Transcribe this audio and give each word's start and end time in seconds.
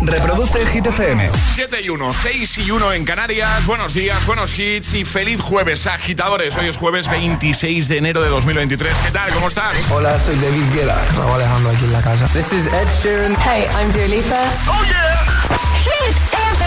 Reproduce 0.00 0.60
el 0.60 0.68
Hit 0.68 0.86
FM. 0.86 1.30
7 1.54 1.80
y 1.82 1.88
1, 1.88 2.12
6 2.12 2.58
y 2.58 2.70
1 2.70 2.92
en 2.92 3.04
Canarias. 3.04 3.66
Buenos 3.66 3.94
días, 3.94 4.24
buenos 4.26 4.56
hits 4.58 4.94
y 4.94 5.04
feliz 5.04 5.40
jueves, 5.40 5.86
agitadores. 5.86 6.56
Hoy 6.56 6.68
es 6.68 6.76
jueves 6.76 7.08
26 7.10 7.88
de 7.88 7.98
enero 7.98 8.22
de 8.22 8.28
2023. 8.28 8.92
¿Qué 9.04 9.10
tal? 9.10 9.32
¿Cómo 9.32 9.48
estás? 9.48 9.76
Hola, 9.90 10.18
soy 10.18 10.36
David 10.36 10.62
Guetta. 10.72 10.96
Raúl 11.16 11.32
Alejandro 11.32 11.70
aquí 11.70 11.84
en 11.84 11.92
la 11.92 12.00
casa. 12.00 12.26
This 12.26 12.52
is 12.52 12.66
Ed 12.68 12.88
Sheeran. 13.02 13.36
Hey, 13.44 13.66
I'm 13.74 13.90
Dua 13.90 14.06
Lipa. 14.06 14.52
¡Oh, 14.68 14.84
yeah! 14.84 15.26
Hit 15.82 16.16
FM. 16.32 16.64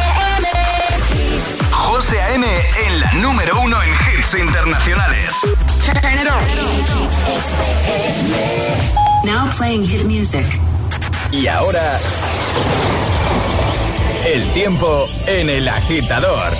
José 1.71 2.21
A.M. 2.21 2.45
en 2.85 2.99
la 2.99 3.13
número 3.13 3.59
uno 3.61 3.77
en 3.81 3.89
hits 3.89 4.33
internacionales. 4.33 5.33
Turn 5.85 5.97
it 6.13 6.27
on. 6.29 6.41
Now 9.25 9.49
playing 9.57 9.85
hit 9.85 10.03
music. 10.05 10.45
Y 11.31 11.47
ahora... 11.47 11.99
El 14.25 14.45
tiempo 14.53 15.07
en 15.25 15.49
el 15.49 15.67
agitador. 15.67 16.53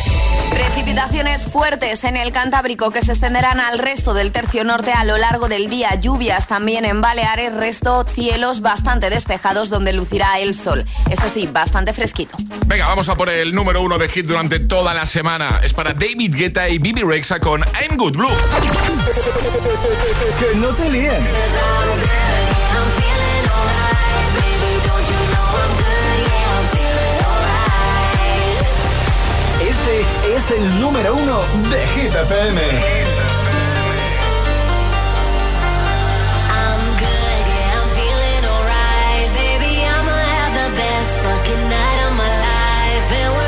Precipitaciones 0.50 1.46
fuertes 1.46 2.04
en 2.06 2.18
el 2.18 2.34
Cantábrico 2.34 2.90
que 2.90 3.04
se 3.04 3.12
extenderán 3.12 3.60
al 3.60 3.78
resto 3.78 4.16
del 4.16 4.32
tercio 4.32 4.64
norte 4.64 4.92
a 4.94 5.04
lo 5.04 5.18
largo 5.18 5.48
del 5.48 5.70
día. 5.70 5.94
Lluvias 5.94 6.48
también 6.48 6.86
en 6.86 7.02
Baleares, 7.02 7.54
resto 7.54 8.04
cielos 8.04 8.62
bastante 8.62 9.12
despejados 9.12 9.70
donde 9.70 9.94
lucirá 9.94 10.40
el 10.40 10.56
sol. 10.56 10.86
Eso 11.12 11.30
sí, 11.30 11.48
bastante 11.48 11.94
fresquito. 11.94 12.36
Venga, 12.66 12.86
vamos 12.86 13.08
a 13.10 13.16
por 13.16 13.30
el 13.30 13.54
número 13.54 13.82
uno 13.82 14.00
de 14.00 14.10
hit 14.10 14.26
durante 14.26 14.60
toda 14.60 14.96
la 14.96 15.06
semana. 15.06 15.62
Es 15.64 15.74
para 15.74 15.94
David 15.94 16.34
Guetta 16.36 16.68
y 16.68 16.80
Bibi 16.80 17.04
Rexa 17.04 17.40
con 17.40 17.62
I'm 17.80 17.96
Good 17.96 18.18
Blue. 18.18 18.30
Que 20.40 20.58
no 20.58 20.70
te 20.70 20.90
líen. 20.90 21.28
Es 30.36 30.50
el 30.50 30.80
número 30.80 31.14
uno 31.14 31.42
de 31.70 31.88
Hit 31.88 32.16
FM. 32.16 32.62
Fucking 41.22 41.70
night 41.70 42.08
of 42.08 42.14
my 42.18 42.30
life. 42.40 43.41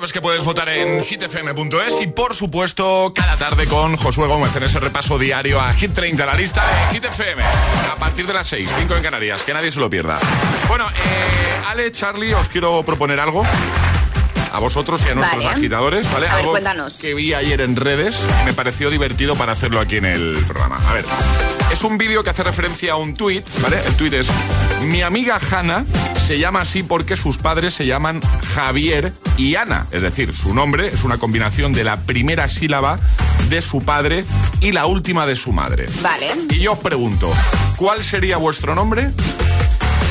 Sabes 0.00 0.14
que 0.14 0.22
puedes 0.22 0.42
votar 0.44 0.66
en 0.70 1.04
hitfm.es 1.04 2.00
y 2.00 2.06
por 2.06 2.34
supuesto 2.34 3.12
cada 3.14 3.36
tarde 3.36 3.66
con 3.66 3.98
Josué 3.98 4.26
Gómez 4.28 4.56
en 4.56 4.62
ese 4.62 4.80
repaso 4.80 5.18
diario 5.18 5.60
a 5.60 5.74
Hit 5.74 5.92
30, 5.92 6.24
la 6.24 6.34
lista 6.36 6.64
de 6.66 6.94
Hit 6.94 7.04
FM. 7.04 7.42
A 7.42 7.96
partir 7.96 8.26
de 8.26 8.32
las 8.32 8.48
6, 8.48 8.66
5 8.78 8.96
en 8.96 9.02
Canarias, 9.02 9.42
que 9.42 9.52
nadie 9.52 9.70
se 9.70 9.78
lo 9.78 9.90
pierda. 9.90 10.18
Bueno, 10.68 10.88
eh, 10.88 11.62
Ale, 11.68 11.92
Charlie, 11.92 12.32
os 12.32 12.48
quiero 12.48 12.82
proponer 12.82 13.20
algo. 13.20 13.44
A 14.54 14.58
vosotros 14.58 15.02
y 15.06 15.10
a 15.10 15.14
nuestros 15.14 15.44
Vale. 15.44 15.56
agitadores, 15.58 16.10
¿vale? 16.10 16.28
A 16.28 16.30
ver, 16.30 16.38
Algo 16.40 16.52
cuéntanos. 16.52 16.94
que 16.94 17.12
vi 17.12 17.34
ayer 17.34 17.60
en 17.60 17.76
redes 17.76 18.24
me 18.46 18.54
pareció 18.54 18.88
divertido 18.88 19.36
para 19.36 19.52
hacerlo 19.52 19.80
aquí 19.80 19.98
en 19.98 20.06
el 20.06 20.42
programa. 20.48 20.80
A 20.88 20.94
ver, 20.94 21.04
es 21.80 21.84
un 21.84 21.96
vídeo 21.96 22.22
que 22.22 22.28
hace 22.28 22.42
referencia 22.42 22.92
a 22.92 22.96
un 22.96 23.14
tuit, 23.14 23.42
¿vale? 23.62 23.78
El 23.86 23.94
tuit 23.96 24.12
es, 24.12 24.28
mi 24.82 25.00
amiga 25.00 25.40
Hanna 25.50 25.86
se 26.26 26.38
llama 26.38 26.60
así 26.60 26.82
porque 26.82 27.16
sus 27.16 27.38
padres 27.38 27.72
se 27.72 27.86
llaman 27.86 28.20
Javier 28.54 29.14
y 29.38 29.54
Ana. 29.54 29.86
Es 29.90 30.02
decir, 30.02 30.34
su 30.36 30.52
nombre 30.52 30.88
es 30.92 31.04
una 31.04 31.16
combinación 31.16 31.72
de 31.72 31.84
la 31.84 32.02
primera 32.02 32.48
sílaba 32.48 33.00
de 33.48 33.62
su 33.62 33.80
padre 33.82 34.26
y 34.60 34.72
la 34.72 34.84
última 34.84 35.24
de 35.24 35.36
su 35.36 35.52
madre. 35.54 35.86
Vale. 36.02 36.34
Y 36.50 36.58
yo 36.60 36.74
os 36.74 36.78
pregunto, 36.80 37.32
¿cuál 37.76 38.02
sería 38.02 38.36
vuestro 38.36 38.74
nombre 38.74 39.10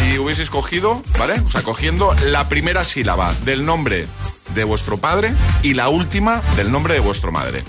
si 0.01 0.17
hubieseis 0.17 0.49
cogido, 0.49 1.03
¿vale? 1.19 1.39
O 1.45 1.51
sea, 1.51 1.61
cogiendo 1.61 2.15
la 2.31 2.49
primera 2.49 2.83
sílaba 2.83 3.31
del 3.45 3.63
nombre 3.63 4.07
de 4.55 4.63
vuestro 4.63 4.97
padre 4.97 5.35
y 5.61 5.75
la 5.75 5.89
última 5.89 6.41
del 6.55 6.71
nombre 6.71 6.95
de 6.95 6.99
vuestra 6.99 7.29
madre. 7.29 7.63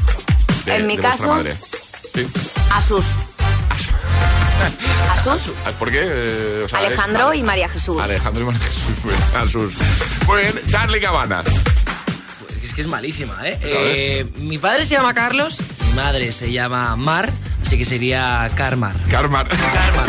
De- 0.64 0.76
En 0.76 0.86
mi 0.86 0.96
de 0.96 1.02
caso- 1.02 1.26
madre. 1.26 1.54
Sí. 2.14 2.26
Asus. 2.72 3.04
Asus. 5.12 5.52
¿Por 5.78 5.90
qué? 5.90 6.00
Eh, 6.02 6.62
o 6.64 6.68
sea, 6.68 6.78
Alejandro 6.80 7.28
Ale- 7.28 7.36
y 7.38 7.42
María 7.42 7.68
Jesús. 7.68 8.00
Alejandro 8.00 8.42
y 8.42 8.46
María 8.46 8.60
Jesús. 8.60 9.14
Asus. 9.36 9.72
Muy 10.26 10.40
bien, 10.42 10.60
Charlie 10.68 11.00
Cabana. 11.00 11.42
Pues 11.42 12.64
es 12.64 12.74
que 12.74 12.80
es 12.82 12.86
malísima, 12.86 13.36
¿eh? 13.48 13.58
Eh, 13.62 14.26
Mi 14.36 14.58
padre 14.58 14.84
se 14.84 14.94
llama 14.94 15.14
Carlos, 15.14 15.58
mi 15.88 15.92
madre 15.94 16.32
se 16.32 16.52
llama 16.52 16.96
Mar, 16.96 17.30
Así 17.64 17.78
que 17.78 17.84
sería 17.84 18.48
Karmar. 18.56 18.94
Karma. 19.10 19.44
Karma. 19.44 20.04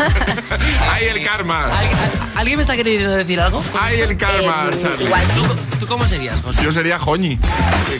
¡Ay, 0.90 1.04
el 1.06 1.24
karma! 1.24 1.64
¿Al- 1.66 1.70
al- 1.72 1.92
¿Alguien 2.36 2.56
me 2.56 2.62
está 2.62 2.74
queriendo 2.76 3.10
decir 3.12 3.40
algo? 3.40 3.62
¡Ay, 3.80 4.00
el 4.00 4.16
karma, 4.16 4.68
Eh, 4.72 4.76
Charlie! 4.80 5.04
igual 5.04 5.22
sí. 5.26 5.42
¿Tú, 5.42 5.78
tú 5.80 5.86
cómo 5.86 6.08
serías, 6.08 6.40
José? 6.40 6.62
Yo 6.64 6.72
sería 6.72 6.98
Joñi. 6.98 7.38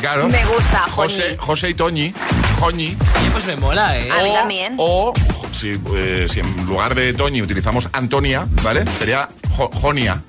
Claro. 0.00 0.28
Me 0.28 0.44
gusta, 0.46 0.81
Joñi. 0.90 1.14
José 1.38 1.70
y 1.70 1.75
Toñi. 1.75 2.12
Joñi. 2.58 2.96
Oye, 3.20 3.31
pues 3.32 3.44
me 3.46 3.56
mola, 3.56 3.99
¿eh? 3.99 4.08
A 4.10 4.22
mí 4.22 4.31
O- 4.31 4.34
también. 4.34 4.75
O, 4.78 5.12
si, 5.52 5.78
eh, 5.94 6.26
si 6.28 6.40
en 6.40 6.66
lugar 6.66 6.94
de 6.96 7.12
Toñi 7.14 7.40
utilizamos 7.43 7.88
Antonia, 7.93 8.46
¿vale? 8.62 8.84
Sería 8.98 9.28
Jo- 9.56 9.70
Jonia. 9.72 10.20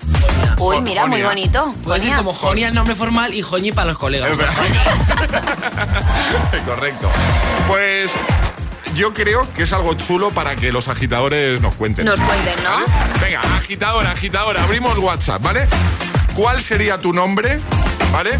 Uy, 0.60 0.81
mira, 0.81 1.08
muy 1.08 1.24
bonito. 1.24 1.74
Puede 1.84 2.00
ser 2.02 2.10
Jonia. 2.10 2.18
como 2.18 2.34
Jonia 2.34 2.68
el 2.68 2.74
nombre 2.76 2.94
formal 2.96 3.34
y 3.34 3.42
Joñi 3.42 3.72
para 3.72 3.88
los 3.88 3.98
colegas. 3.98 4.30
Correcto. 6.66 7.10
Pues 7.68 8.12
yo 8.95 9.13
creo 9.13 9.51
que 9.54 9.63
es 9.63 9.74
algo 9.74 9.94
chulo 9.95 10.31
para 10.31 10.56
que 10.56 10.72
los 10.72 10.88
agitadores 10.88 11.62
nos 11.62 11.75
cuenten. 11.75 12.06
Nos 12.06 12.19
cuenten, 12.19 12.56
¿no? 12.63 12.72
¿Vale? 12.72 12.86
Venga, 13.22 13.42
agitadora, 13.57 14.12
agitadora, 14.12 14.63
abrimos 14.63 14.98
WhatsApp, 15.00 15.42
¿vale? 15.42 15.68
¿Cuál 16.36 16.62
sería 16.62 17.00
tu 17.00 17.13
nombre, 17.13 17.60
¿vale? 18.12 18.31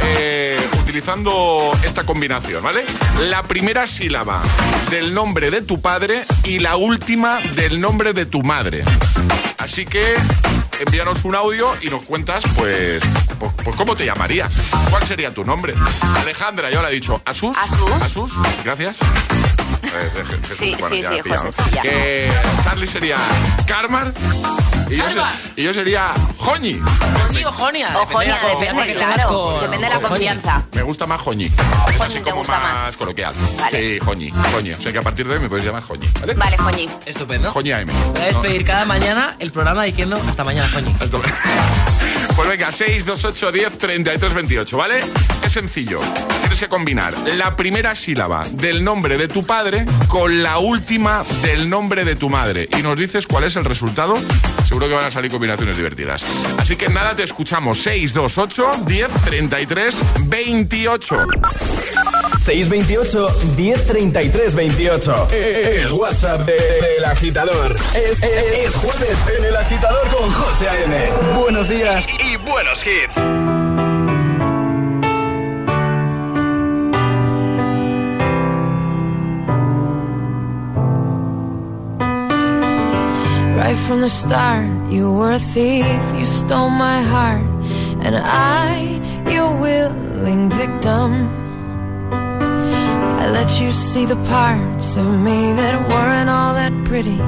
Eh, 0.00 0.60
utilizando 0.80 1.72
esta 1.82 2.04
combinación, 2.04 2.62
¿vale? 2.62 2.84
La 3.28 3.42
primera 3.44 3.86
sílaba 3.86 4.42
del 4.90 5.14
nombre 5.14 5.50
de 5.50 5.62
tu 5.62 5.80
padre 5.80 6.24
y 6.44 6.58
la 6.58 6.76
última 6.76 7.40
del 7.54 7.80
nombre 7.80 8.12
de 8.12 8.26
tu 8.26 8.42
madre. 8.42 8.84
Así 9.58 9.84
que 9.86 10.14
envíanos 10.80 11.24
un 11.24 11.34
audio 11.34 11.72
y 11.80 11.86
nos 11.88 12.02
cuentas, 12.02 12.44
pues, 12.56 13.02
pues, 13.38 13.52
pues, 13.64 13.76
cómo 13.76 13.96
te 13.96 14.04
llamarías. 14.04 14.56
¿Cuál 14.90 15.02
sería 15.04 15.32
tu 15.32 15.44
nombre? 15.44 15.74
Alejandra, 16.16 16.70
yo 16.70 16.82
le 16.82 16.88
he 16.88 16.92
dicho 16.92 17.22
Asus. 17.24 17.56
Asus. 17.56 17.90
Asus, 18.02 18.32
gracias. 18.64 18.98
Jesús, 19.84 20.56
Sí, 20.58 20.76
sí, 20.88 21.02
sí. 21.02 21.28
José, 21.30 21.50
sí, 21.52 21.62
ya. 21.72 21.82
Que 21.82 22.32
Charlie 22.62 22.86
sería 22.86 23.18
Karmar 23.66 24.12
y 24.90 24.96
yo, 24.96 25.70
y 25.70 25.74
sería 25.74 26.12
Joñi. 26.38 26.78
Joñi 27.28 27.44
o 27.44 27.52
Jonia. 27.52 27.88
O 27.98 28.06
Jonia, 28.06 28.36
depende, 28.58 28.92
claro. 28.94 29.58
Depende 29.62 29.88
de 29.88 29.94
la 29.94 30.00
confianza. 30.00 30.62
Me 30.72 30.82
gusta 30.82 31.06
más 31.06 31.20
Joñi. 31.20 31.46
Es 31.46 31.52
Joñi 31.96 32.00
así 32.00 32.18
te 32.18 32.22
como 32.24 32.36
gusta 32.38 32.58
más, 32.60 32.82
más. 32.82 32.96
coloquial. 32.96 33.34
Vale. 33.58 33.78
Sí, 33.78 33.98
Joñi, 34.04 34.30
Joñi. 34.52 34.72
O 34.72 34.80
sea 34.80 34.92
que 34.92 34.98
a 34.98 35.02
partir 35.02 35.26
de 35.26 35.34
hoy 35.34 35.40
me 35.40 35.48
puedes 35.48 35.64
llamar 35.64 35.82
Joñi, 35.82 36.06
¿vale? 36.20 36.34
Vale, 36.34 36.56
Joñi. 36.58 36.88
Estupendo. 37.06 37.50
Joñi 37.50 37.72
AM. 37.72 37.88
Voy 38.12 38.22
a 38.22 38.26
despedir 38.26 38.64
cada 38.64 38.84
mañana 38.84 39.36
el 39.38 39.50
programa 39.52 39.84
diciendo 39.84 40.20
hasta 40.28 40.44
mañana, 40.44 40.68
Joñi. 40.72 40.94
Esto- 41.00 41.20
Pues 42.36 42.48
venga, 42.48 42.72
628 42.72 43.52
10 43.52 43.78
33 43.78 44.34
28, 44.34 44.76
¿vale? 44.76 45.00
Es 45.44 45.52
sencillo. 45.52 46.00
Tienes 46.40 46.58
que 46.58 46.68
combinar 46.68 47.14
la 47.36 47.54
primera 47.54 47.94
sílaba 47.94 48.44
del 48.50 48.82
nombre 48.82 49.16
de 49.16 49.28
tu 49.28 49.44
padre 49.44 49.86
con 50.08 50.42
la 50.42 50.58
última 50.58 51.24
del 51.42 51.70
nombre 51.70 52.04
de 52.04 52.16
tu 52.16 52.28
madre. 52.28 52.68
Y 52.76 52.82
nos 52.82 52.98
dices 52.98 53.26
cuál 53.26 53.44
es 53.44 53.54
el 53.56 53.64
resultado. 53.64 54.18
Seguro 54.66 54.88
que 54.88 54.94
van 54.94 55.04
a 55.04 55.10
salir 55.10 55.30
combinaciones 55.30 55.76
divertidas. 55.76 56.24
Así 56.58 56.76
que 56.76 56.88
nada, 56.88 57.14
te 57.14 57.22
escuchamos. 57.22 57.78
628 57.82 58.84
10 58.84 59.12
33 59.24 59.96
28. 60.26 61.26
628 62.44 63.34
1033 63.56 64.54
28. 64.54 65.28
El 65.32 65.92
WhatsApp 65.92 66.42
de- 66.44 66.52
del 66.52 67.04
agitador. 67.06 67.74
Es, 67.94 68.22
es- 68.22 68.66
es 68.66 68.74
jueves 68.76 69.18
en 69.38 69.44
el 69.46 69.56
agitador 69.56 70.06
con 70.08 70.30
José 70.30 70.68
A.M. 70.68 71.10
Buenos 71.38 71.68
días 71.68 72.06
y 72.20 72.36
buenos 72.36 72.84
hits. 72.84 73.16
Right 83.56 83.76
from 83.86 84.00
the 84.00 84.08
start, 84.08 84.66
you 84.90 85.12
were 85.12 85.32
a 85.32 85.38
thief, 85.38 85.86
you 86.18 86.24
stole 86.26 86.68
my 86.70 87.00
heart, 87.00 87.42
and 88.04 88.14
I, 88.16 88.76
your 89.32 89.58
willing 89.58 90.50
victim. 90.50 91.10
I 93.24 93.30
let 93.30 93.58
you 93.58 93.72
see 93.72 94.04
the 94.04 94.20
parts 94.28 94.98
of 94.98 95.06
me 95.06 95.54
that 95.54 95.88
weren't 95.88 96.28
all 96.28 96.52
that 96.60 96.74
pretty, 96.84 97.18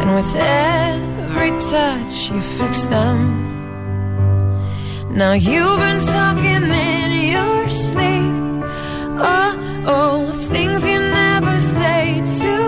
and 0.00 0.16
with 0.16 0.34
every 0.34 1.50
touch, 1.70 2.28
you 2.28 2.40
fixed 2.40 2.90
them. 2.90 3.18
Now 5.10 5.34
you've 5.34 5.78
been 5.78 6.00
talking 6.00 6.64
in 6.64 7.10
your 7.34 7.68
sleep. 7.68 8.34
Oh, 9.34 9.84
oh, 9.86 10.32
things 10.52 10.84
you 10.84 10.98
never 10.98 11.60
say 11.60 12.20
to 12.40 12.61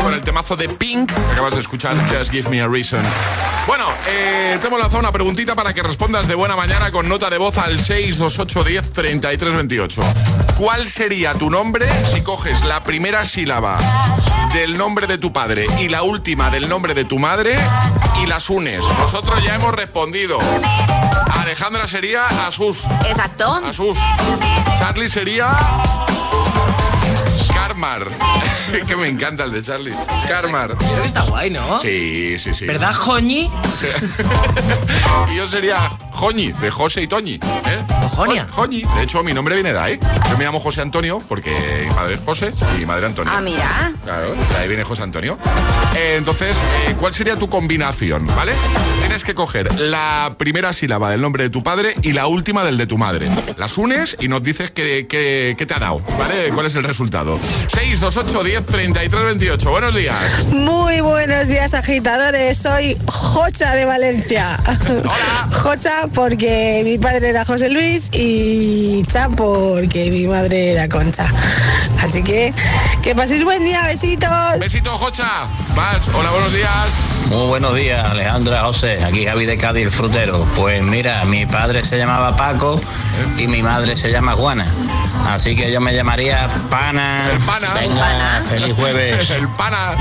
Con 0.00 0.14
el 0.14 0.22
temazo 0.22 0.56
de 0.56 0.70
Pink, 0.70 1.12
que 1.12 1.32
acabas 1.32 1.52
de 1.52 1.60
escuchar, 1.60 1.94
Just 2.08 2.32
Give 2.32 2.48
Me 2.48 2.62
a 2.62 2.66
Reason. 2.66 3.02
Bueno, 3.66 3.84
eh, 4.08 4.56
te 4.58 4.68
hemos 4.68 4.80
lanzado 4.80 5.00
una 5.00 5.12
preguntita 5.12 5.54
para 5.54 5.74
que 5.74 5.82
respondas 5.82 6.28
de 6.28 6.34
buena 6.34 6.56
mañana 6.56 6.90
con 6.90 7.06
nota 7.10 7.28
de 7.28 7.36
voz 7.36 7.58
al 7.58 7.78
628 7.78 8.64
10 8.64 8.92
33 8.92 9.54
28. 9.54 10.02
¿Cuál 10.56 10.88
sería 10.88 11.34
tu 11.34 11.50
nombre 11.50 11.86
si 12.10 12.22
coges 12.22 12.64
la 12.64 12.82
primera 12.84 13.26
sílaba 13.26 13.76
del 14.54 14.78
nombre 14.78 15.06
de 15.06 15.18
tu 15.18 15.30
padre 15.30 15.66
y 15.78 15.88
la 15.88 16.04
última 16.04 16.48
del 16.48 16.66
nombre 16.66 16.94
de 16.94 17.04
tu 17.04 17.18
madre 17.18 17.54
y 18.22 18.26
las 18.26 18.48
unes? 18.48 18.82
Nosotros 18.98 19.44
ya 19.44 19.56
hemos 19.56 19.74
respondido. 19.74 20.38
Alejandra 21.38 21.86
sería 21.86 22.26
Asus. 22.46 22.84
Exacto. 23.06 23.60
Asus. 23.62 23.98
Charlie 24.78 25.10
sería. 25.10 25.50
Carmar. 27.52 28.06
que 28.86 28.96
me 28.96 29.08
encanta 29.08 29.44
el 29.44 29.52
de 29.52 29.62
Charlie. 29.62 29.92
Carmar. 30.28 30.76
Creo 30.76 31.00
que 31.00 31.06
está 31.06 31.22
guay, 31.22 31.50
¿no? 31.50 31.78
Sí, 31.80 32.36
sí, 32.38 32.54
sí. 32.54 32.66
¿Verdad, 32.66 32.94
Joñi? 32.94 33.50
y 35.32 35.36
yo 35.36 35.46
sería 35.46 35.90
Joñi, 36.12 36.52
de 36.52 36.70
José 36.70 37.02
y 37.02 37.06
Toñi. 37.08 37.34
¿eh? 37.34 37.40
Jo- 38.16 38.26
Joñi. 38.52 38.82
De 38.96 39.02
hecho, 39.02 39.22
mi 39.22 39.32
nombre 39.32 39.54
viene 39.54 39.72
de 39.72 39.78
ahí. 39.78 39.98
Yo 40.30 40.36
me 40.38 40.44
llamo 40.44 40.60
José 40.60 40.80
Antonio 40.82 41.22
porque 41.28 41.86
mi 41.88 41.94
padre 41.94 42.14
es 42.14 42.20
José 42.20 42.52
y 42.74 42.80
mi 42.80 42.86
madre 42.86 43.06
Antonio. 43.06 43.32
Ah, 43.34 43.40
mira. 43.40 43.92
Claro, 44.04 44.34
de 44.34 44.56
ahí 44.56 44.68
viene 44.68 44.84
José 44.84 45.02
Antonio. 45.02 45.38
Eh, 45.96 46.16
entonces, 46.18 46.56
eh, 46.86 46.94
¿cuál 46.98 47.14
sería 47.14 47.36
tu 47.36 47.48
combinación? 47.48 48.26
¿Vale? 48.36 48.52
Tienes 49.00 49.24
que 49.24 49.34
coger 49.34 49.72
la 49.80 50.34
primera 50.36 50.72
sílaba 50.72 51.10
del 51.10 51.20
nombre 51.20 51.44
de 51.44 51.50
tu 51.50 51.62
padre 51.62 51.94
y 52.02 52.12
la 52.12 52.26
última 52.26 52.64
del 52.64 52.76
de 52.78 52.86
tu 52.86 52.98
madre. 52.98 53.28
Las 53.56 53.78
unes 53.78 54.16
y 54.20 54.28
nos 54.28 54.42
dices 54.42 54.70
qué, 54.70 55.06
qué- 55.08 55.54
qué 55.58 55.66
te 55.66 55.74
ha 55.74 55.78
dado, 55.78 56.00
¿vale? 56.18 56.50
¿Cuál 56.54 56.66
es 56.66 56.74
el 56.76 56.84
resultado? 56.84 57.38
628 57.68 58.44
10 58.44 58.59
33 58.66 59.24
28. 59.24 59.70
Buenos 59.70 59.94
días. 59.94 60.16
Muy 60.52 61.00
buenos 61.00 61.48
días, 61.48 61.74
agitadores. 61.74 62.58
Soy 62.58 62.96
Jocha 63.06 63.74
de 63.74 63.84
Valencia. 63.84 64.58
Jocha 65.52 66.06
porque 66.14 66.82
mi 66.84 66.98
padre 66.98 67.30
era 67.30 67.44
José 67.44 67.70
Luis 67.70 68.10
y 68.12 69.02
Cha 69.04 69.28
porque 69.28 70.10
mi 70.10 70.26
madre 70.26 70.72
era 70.72 70.88
Concha. 70.88 71.26
Así 72.02 72.22
que 72.22 72.52
que 73.02 73.14
paséis 73.14 73.44
buen 73.44 73.64
día, 73.64 73.82
besitos. 73.84 74.30
Besito, 74.58 74.96
Jocha. 74.98 75.46
Vas. 75.74 76.08
Hola, 76.08 76.30
buenos 76.30 76.52
días. 76.52 76.94
Muy 77.30 77.46
buenos 77.46 77.76
días, 77.76 78.04
Alejandra, 78.10 78.64
José. 78.64 79.04
Aquí 79.04 79.24
Javi 79.24 79.46
de 79.46 79.56
Cádiz, 79.56 79.84
el 79.84 79.92
frutero. 79.92 80.44
Pues 80.56 80.82
mira, 80.82 81.24
mi 81.24 81.46
padre 81.46 81.84
se 81.84 81.96
llamaba 81.96 82.34
Paco 82.34 82.80
y 83.38 83.46
mi 83.46 83.62
madre 83.62 83.96
se 83.96 84.10
llama 84.10 84.32
Juana. 84.32 84.66
Así 85.28 85.54
que 85.54 85.70
yo 85.70 85.80
me 85.80 85.94
llamaría 85.94 86.52
Pana. 86.68 87.30
El 87.30 87.38
pana. 87.38 87.68
Venga, 87.78 88.42
feliz 88.48 88.74
jueves. 88.74 89.30
El 89.38 89.46
pana. 89.50 89.96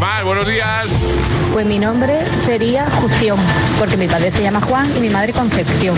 Más, 0.00 0.24
buenos 0.24 0.44
días. 0.48 1.14
Pues 1.52 1.64
mi 1.64 1.78
nombre 1.78 2.24
sería 2.44 2.90
Justión, 2.90 3.38
porque 3.78 3.96
mi 3.96 4.08
padre 4.08 4.32
se 4.32 4.42
llama 4.42 4.60
Juan 4.62 4.92
y 4.96 5.00
mi 5.00 5.10
madre 5.10 5.32
Concepción. 5.32 5.96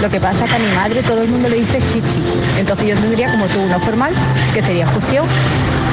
Lo 0.00 0.08
que 0.08 0.20
pasa 0.20 0.44
es 0.44 0.50
que 0.50 0.56
a 0.56 0.58
mi 0.60 0.72
madre 0.72 1.02
todo 1.02 1.22
el 1.22 1.28
mundo 1.30 1.48
le 1.48 1.56
dice 1.56 1.80
Chichi. 1.88 2.22
Entonces 2.58 2.86
yo 2.86 2.94
tendría 2.94 3.32
como 3.32 3.46
tú 3.46 3.60
uno 3.60 3.80
formal, 3.80 4.14
que 4.54 4.62
sería 4.62 4.86
Justión, 4.86 5.26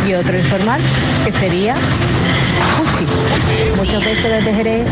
y 0.08 0.13
otro 0.13 0.38
informal, 0.38 0.82
que 1.25 1.34
sería 1.34 1.75
Juchi. 3.38 3.70
Muchos 3.75 4.03
besos 4.03 4.24
desde 4.24 4.53
Jerez. 4.53 4.88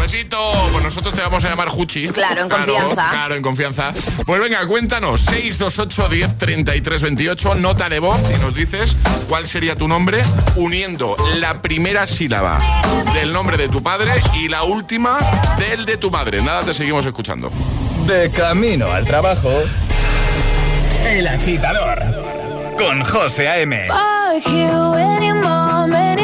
Besito. 0.00 0.38
Pues 0.72 0.84
nosotros 0.84 1.14
te 1.14 1.20
vamos 1.20 1.44
a 1.44 1.48
llamar 1.48 1.68
Juchi. 1.68 2.08
Claro, 2.08 2.42
en 2.42 2.48
confianza. 2.48 3.10
Claro, 3.10 3.34
en 3.34 3.42
confianza. 3.42 3.92
Pues 4.24 4.40
venga, 4.40 4.66
cuéntanos. 4.66 5.20
628 5.22 6.08
10 6.08 6.38
33 6.38 7.02
28. 7.02 7.54
Nota 7.56 7.88
de 7.88 7.98
voz 7.98 8.20
y 8.34 8.40
nos 8.40 8.54
dices 8.54 8.96
cuál 9.28 9.46
sería 9.46 9.76
tu 9.76 9.88
nombre 9.88 10.22
uniendo 10.56 11.16
la 11.36 11.60
primera 11.60 12.06
sílaba 12.06 12.58
del 13.14 13.32
nombre 13.32 13.56
de 13.56 13.68
tu 13.68 13.82
padre 13.82 14.10
y 14.34 14.48
la 14.48 14.62
última 14.62 15.18
del 15.58 15.84
de 15.84 15.96
tu 15.96 16.10
madre. 16.10 16.40
Nada, 16.42 16.62
te 16.62 16.74
seguimos 16.74 17.04
escuchando. 17.06 17.50
De 18.06 18.30
camino 18.30 18.90
al 18.90 19.04
trabajo. 19.04 19.50
El 21.06 21.26
agitador. 21.26 22.00
Con 22.78 23.04
José 23.04 23.48
A.M. 23.48 23.82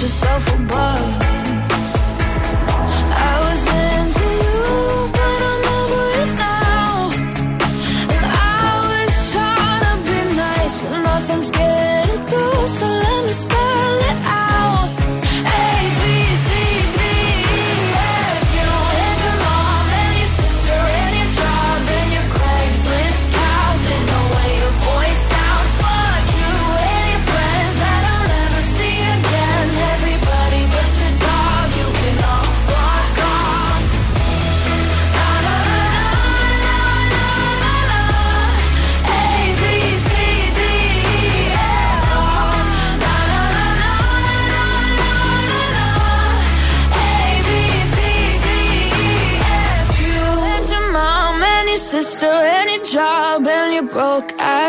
just 0.00 0.25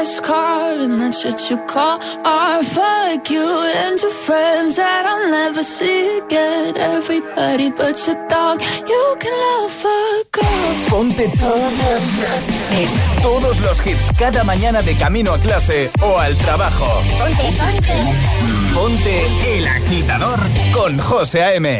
ass 0.08 0.20
car, 0.22 0.80
and 0.80 1.00
that's 1.02 1.24
what 1.26 1.50
you 1.50 1.58
call 1.68 2.00
art. 2.24 2.66
Fuck 2.66 3.30
you 3.30 3.48
and 3.84 4.00
your 4.02 4.12
friends 4.12 4.76
that 4.76 5.06
I'll 5.06 5.30
never 5.30 5.64
see 5.64 6.20
again. 6.20 6.78
Everybody 6.78 7.72
but 7.72 7.96
your 8.08 8.18
dog, 8.28 8.62
you 8.88 9.04
can 9.20 9.36
love 9.46 9.86
a 9.86 10.24
girl. 10.32 10.74
Ponte 10.90 11.28
todos, 11.40 12.02
todos 13.22 13.60
los 13.62 13.86
hits 13.86 14.12
cada 14.18 14.44
mañana 14.44 14.82
de 14.82 14.96
camino 14.96 15.34
a 15.34 15.38
clase 15.40 15.92
o 16.02 16.18
al 16.18 16.36
trabajo. 16.38 16.88
Ponte, 17.20 17.48
ponte. 17.60 17.98
Ponte 18.74 19.58
el 19.58 19.68
agitador 19.68 20.40
con 20.74 21.00
José 21.00 21.44
A.M. 21.44 21.80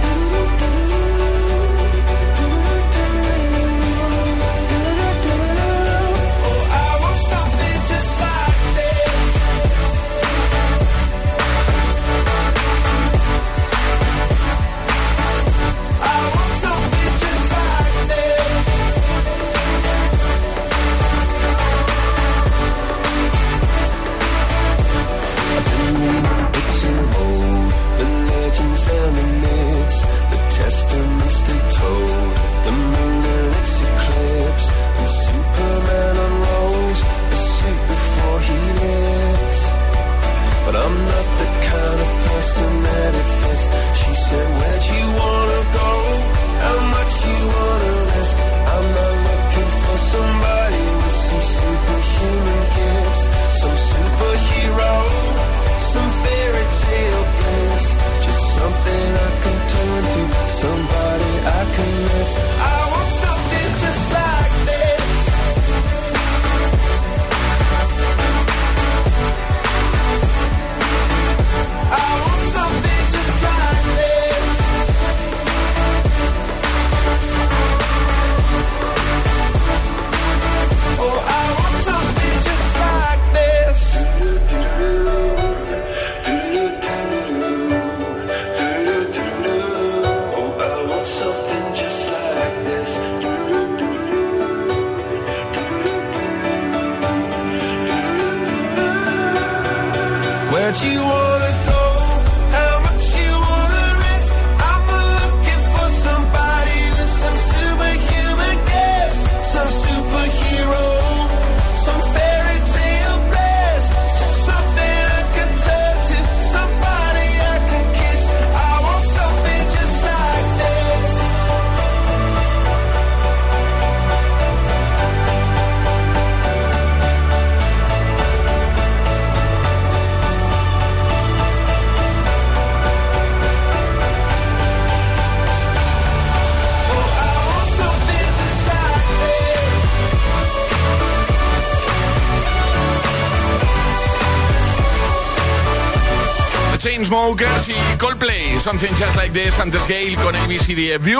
Something 148.61 148.89
Just 148.95 149.15
Like 149.15 149.31
This, 149.37 149.59
antes 149.59 149.87
Gale 149.87 150.15
con 150.15 150.35
ABCDF 150.35 151.03
View. 151.03 151.19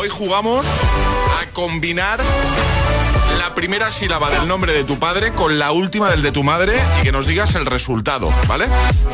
Hoy 0.00 0.08
jugamos 0.08 0.66
a 1.40 1.46
combinar 1.52 2.20
la 3.38 3.54
primera 3.54 3.90
sílaba 3.92 4.30
del 4.30 4.48
nombre 4.48 4.72
de 4.72 4.82
tu 4.82 4.98
padre 4.98 5.30
con 5.32 5.58
la 5.60 5.70
última 5.70 6.10
del 6.10 6.22
de 6.22 6.32
tu 6.32 6.42
madre 6.42 6.74
y 7.00 7.04
que 7.04 7.12
nos 7.12 7.26
digas 7.28 7.54
el 7.54 7.66
resultado, 7.66 8.32
¿vale? 8.48 8.66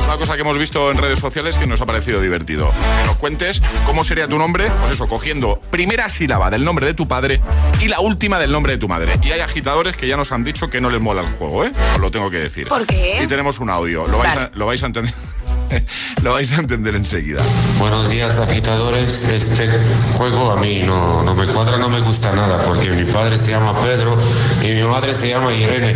Una 0.05 0.17
cosa 0.17 0.35
que 0.35 0.41
hemos 0.41 0.57
visto 0.57 0.89
en 0.89 0.97
redes 0.97 1.19
sociales 1.19 1.57
que 1.59 1.67
nos 1.67 1.79
ha 1.81 1.85
parecido 1.85 2.19
divertido. 2.21 2.71
Que 3.01 3.07
nos 3.07 3.17
cuentes 3.17 3.61
cómo 3.85 4.03
sería 4.03 4.27
tu 4.27 4.39
nombre, 4.39 4.71
pues 4.79 4.93
eso, 4.93 5.07
cogiendo 5.07 5.61
primera 5.69 6.09
sílaba 6.09 6.49
del 6.49 6.63
nombre 6.65 6.87
de 6.87 6.95
tu 6.95 7.07
padre 7.07 7.41
y 7.81 7.87
la 7.87 7.99
última 7.99 8.39
del 8.39 8.51
nombre 8.51 8.73
de 8.73 8.77
tu 8.79 8.87
madre. 8.87 9.13
Y 9.21 9.31
hay 9.31 9.41
agitadores 9.41 9.95
que 9.95 10.07
ya 10.07 10.17
nos 10.17 10.31
han 10.31 10.43
dicho 10.43 10.69
que 10.71 10.81
no 10.81 10.89
les 10.89 11.01
mola 11.01 11.21
el 11.21 11.27
juego, 11.37 11.63
¿eh? 11.65 11.71
Os 11.95 11.99
lo 12.01 12.09
tengo 12.09 12.31
que 12.31 12.37
decir. 12.37 12.67
¿Por 12.67 12.87
qué? 12.87 13.19
Y 13.21 13.27
tenemos 13.27 13.59
un 13.59 13.69
audio, 13.69 14.07
lo 14.07 14.17
vais, 14.17 14.33
Vale. 14.33 14.47
a, 14.47 14.57
lo 14.57 14.65
vais 14.65 14.81
a 14.81 14.87
entender. 14.87 15.13
lo 16.23 16.33
vais 16.33 16.51
a 16.53 16.55
entender 16.57 16.95
enseguida. 16.95 17.41
Buenos 17.79 18.09
días 18.09 18.39
agitadores, 18.39 19.27
este 19.27 19.69
juego 20.17 20.51
a 20.51 20.57
mí 20.61 20.81
no, 20.85 21.23
no 21.23 21.35
me 21.35 21.45
cuadra, 21.47 21.77
no 21.77 21.89
me 21.89 21.99
gusta 22.01 22.31
nada 22.35 22.57
porque 22.65 22.89
mi 22.91 23.03
padre 23.11 23.37
se 23.39 23.51
llama 23.51 23.73
Pedro 23.81 24.17
y 24.63 24.67
mi 24.73 24.83
madre 24.83 25.13
se 25.15 25.29
llama 25.29 25.53
Irene. 25.53 25.93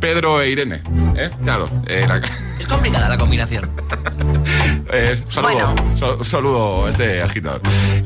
Pedro 0.00 0.40
e 0.40 0.50
Irene, 0.50 0.82
¿eh? 1.16 1.30
Claro. 1.42 1.68
eh, 1.86 2.04
la- 2.08 2.20
Es 2.60 2.66
complicada 2.66 3.08
la 3.08 3.18
combinación. 3.18 3.68
eh, 4.92 5.22
saludo, 5.28 5.74
sal- 5.98 6.24
saludo 6.24 6.86
a 6.86 6.90
este 6.90 7.22
agitador. 7.22 7.60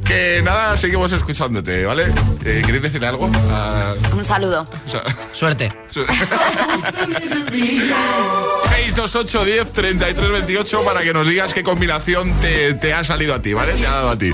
Que 0.05 0.41
nada, 0.43 0.77
seguimos 0.77 1.13
escuchándote, 1.13 1.85
¿vale? 1.85 2.13
Eh, 2.45 2.63
¿Queréis 2.65 2.83
decirle 2.83 3.07
algo? 3.07 3.31
Ah, 3.53 3.95
Un 4.15 4.25
saludo. 4.25 4.67
o 4.87 4.91
sea, 4.91 5.03
Suerte. 5.33 5.73
628 8.71 9.45
10 9.45 9.73
33 9.73 10.31
28 10.31 10.85
para 10.85 11.03
que 11.03 11.13
nos 11.13 11.27
digas 11.27 11.53
qué 11.55 11.63
combinación 11.63 12.33
te, 12.41 12.75
te 12.75 12.93
ha 12.95 13.05
salido 13.05 13.35
a 13.35 13.43
ti, 13.43 13.53
¿vale? 13.53 13.75
Te 13.75 13.87
ha 13.87 13.91
dado 13.93 14.11
a 14.11 14.19
ti. 14.19 14.31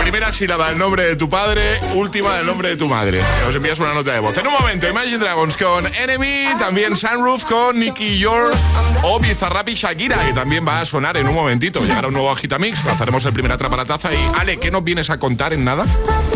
Primera 0.00 0.32
sílaba 0.32 0.70
del 0.70 0.78
nombre 0.78 1.02
de 1.04 1.14
tu 1.16 1.28
padre, 1.28 1.78
última 1.94 2.34
del 2.36 2.46
nombre 2.46 2.70
de 2.70 2.76
tu 2.76 2.86
madre. 2.86 3.20
Nos 3.44 3.54
envías 3.54 3.78
una 3.78 3.92
nota 3.92 4.12
de 4.12 4.18
voz. 4.20 4.36
En 4.38 4.46
un 4.46 4.52
momento, 4.54 4.88
Imagine 4.88 5.18
Dragons 5.18 5.56
con 5.58 5.86
Enemy, 5.94 6.46
también 6.58 6.96
Sunroof 6.96 7.44
con 7.44 7.78
Nicky 7.78 8.18
York 8.18 8.54
o 9.02 9.20
Bizarrap 9.20 9.68
y 9.68 9.74
Shakira, 9.74 10.24
que 10.26 10.32
también 10.32 10.66
va 10.66 10.80
a 10.80 10.84
sonar 10.84 11.16
en 11.18 11.28
un 11.28 11.34
momentito. 11.34 11.69
Llegará 11.78 12.08
un 12.08 12.14
nuevo 12.14 12.30
Agitamix, 12.32 12.84
lanzaremos 12.84 13.24
el 13.24 13.32
primer 13.32 13.52
atrapa 13.52 13.76
la 13.76 13.84
taza 13.84 14.12
y 14.12 14.18
Ale, 14.36 14.58
¿qué 14.58 14.70
nos 14.70 14.82
vienes 14.82 15.08
a 15.10 15.18
contar 15.18 15.52
en 15.52 15.64
nada? 15.64 15.84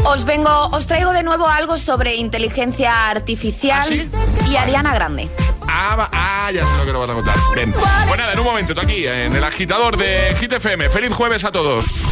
Os 0.04 0.24
vengo, 0.24 0.68
os 0.68 0.86
traigo 0.86 1.12
de 1.12 1.24
nuevo 1.24 1.48
algo 1.48 1.76
sobre 1.76 2.14
inteligencia 2.14 3.10
artificial 3.10 4.08
y 4.48 4.56
Ariana 4.56 4.94
Grande. 4.94 5.28
Ah, 5.66 6.08
ah, 6.12 6.50
ya 6.52 6.66
sé 6.66 6.76
lo 6.76 6.84
que 6.84 6.92
nos 6.92 7.00
vas 7.00 7.10
a 7.10 7.14
contar. 7.14 7.36
Bien. 7.54 7.72
Pues 7.72 8.18
nada, 8.18 8.32
en 8.32 8.38
un 8.38 8.44
momento, 8.44 8.74
tú 8.74 8.80
aquí, 8.80 9.06
en 9.06 9.34
el 9.34 9.42
agitador 9.42 9.96
de 9.96 10.36
Hit 10.38 10.52
FM. 10.52 10.88
Feliz 10.88 11.12
jueves 11.12 11.44
a 11.44 11.50
todos. 11.50 12.02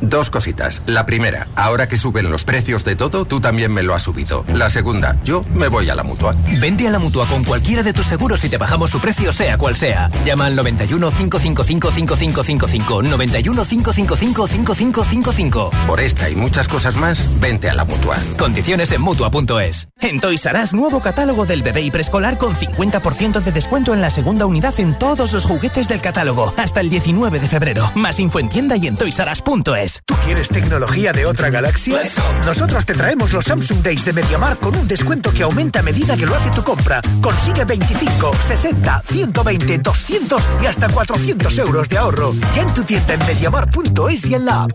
Dos 0.00 0.30
cositas. 0.30 0.82
La 0.86 1.06
primera, 1.06 1.48
ahora 1.56 1.88
que 1.88 1.96
suben 1.96 2.30
los 2.30 2.44
precios 2.44 2.84
de 2.84 2.96
todo, 2.96 3.24
tú 3.24 3.40
también 3.40 3.72
me 3.72 3.82
lo 3.82 3.94
has 3.94 4.02
subido. 4.02 4.44
La 4.54 4.68
segunda, 4.68 5.16
yo 5.24 5.44
me 5.54 5.68
voy 5.68 5.90
a 5.90 5.94
la 5.94 6.04
mutua. 6.04 6.34
Vente 6.60 6.86
a 6.86 6.90
la 6.90 6.98
mutua 6.98 7.26
con 7.26 7.44
cualquiera 7.44 7.82
de 7.82 7.92
tus 7.92 8.06
seguros 8.06 8.44
y 8.44 8.48
te 8.48 8.58
bajamos 8.58 8.90
su 8.90 9.00
precio, 9.00 9.32
sea 9.32 9.58
cual 9.58 9.76
sea. 9.76 10.10
Llama 10.24 10.46
al 10.46 10.56
91 10.56 11.10
555 11.10 11.92
5555. 11.92 13.02
91 13.02 13.64
555 13.64 14.46
5555. 14.46 15.70
Por 15.86 16.00
esta 16.00 16.30
y 16.30 16.36
muchas 16.36 16.68
cosas 16.68 16.96
más, 16.96 17.40
vente 17.40 17.68
a 17.68 17.74
la 17.74 17.84
mutua. 17.84 18.16
Condiciones 18.38 18.92
en 18.92 19.02
mutua.es. 19.02 19.88
En 20.00 20.20
Toys 20.20 20.46
R 20.46 20.62
Us, 20.62 20.74
nuevo 20.74 21.00
catálogo 21.00 21.44
del 21.44 21.62
bebé 21.62 21.82
y 21.82 21.90
preescolar 21.90 22.38
con 22.38 22.54
50% 22.54 23.40
de 23.40 23.52
descuento 23.52 23.94
en 23.94 24.00
la 24.00 24.10
segunda 24.10 24.46
unidad 24.46 24.78
en 24.78 24.98
todos 24.98 25.32
los 25.32 25.44
juguetes 25.44 25.88
del 25.88 26.00
catálogo. 26.00 26.54
Hasta 26.56 26.80
el 26.80 26.90
19 26.90 27.40
de 27.40 27.48
febrero. 27.48 27.90
Más 27.94 28.20
info 28.20 28.38
en 28.38 28.48
tienda 28.48 28.76
y 28.76 28.86
en 28.86 28.96
toysras.es. 28.96 29.87
¿Tú 30.04 30.14
quieres 30.24 30.48
tecnología 30.48 31.12
de 31.12 31.26
otra 31.26 31.50
galaxia? 31.50 32.02
Nosotros 32.44 32.84
te 32.84 32.94
traemos 32.94 33.32
los 33.32 33.44
Samsung 33.44 33.82
Days 33.82 34.04
de 34.04 34.12
MediaMark 34.12 34.60
con 34.60 34.76
un 34.76 34.86
descuento 34.86 35.32
que 35.32 35.42
aumenta 35.42 35.80
a 35.80 35.82
medida 35.82 36.16
que 36.16 36.26
lo 36.26 36.34
hace 36.34 36.50
tu 36.50 36.62
compra. 36.62 37.00
Consigue 37.22 37.64
25, 37.64 38.32
60, 38.34 39.02
120, 39.06 39.78
200 39.78 40.48
y 40.62 40.66
hasta 40.66 40.88
400 40.88 41.58
euros 41.58 41.88
de 41.88 41.98
ahorro. 41.98 42.32
Ya 42.54 42.62
en 42.62 42.74
tu 42.74 42.82
tienda 42.82 43.14
en 43.14 43.20
MediaMark.es 43.20 44.26
y 44.26 44.34
en 44.34 44.44
la 44.44 44.64
app. 44.64 44.72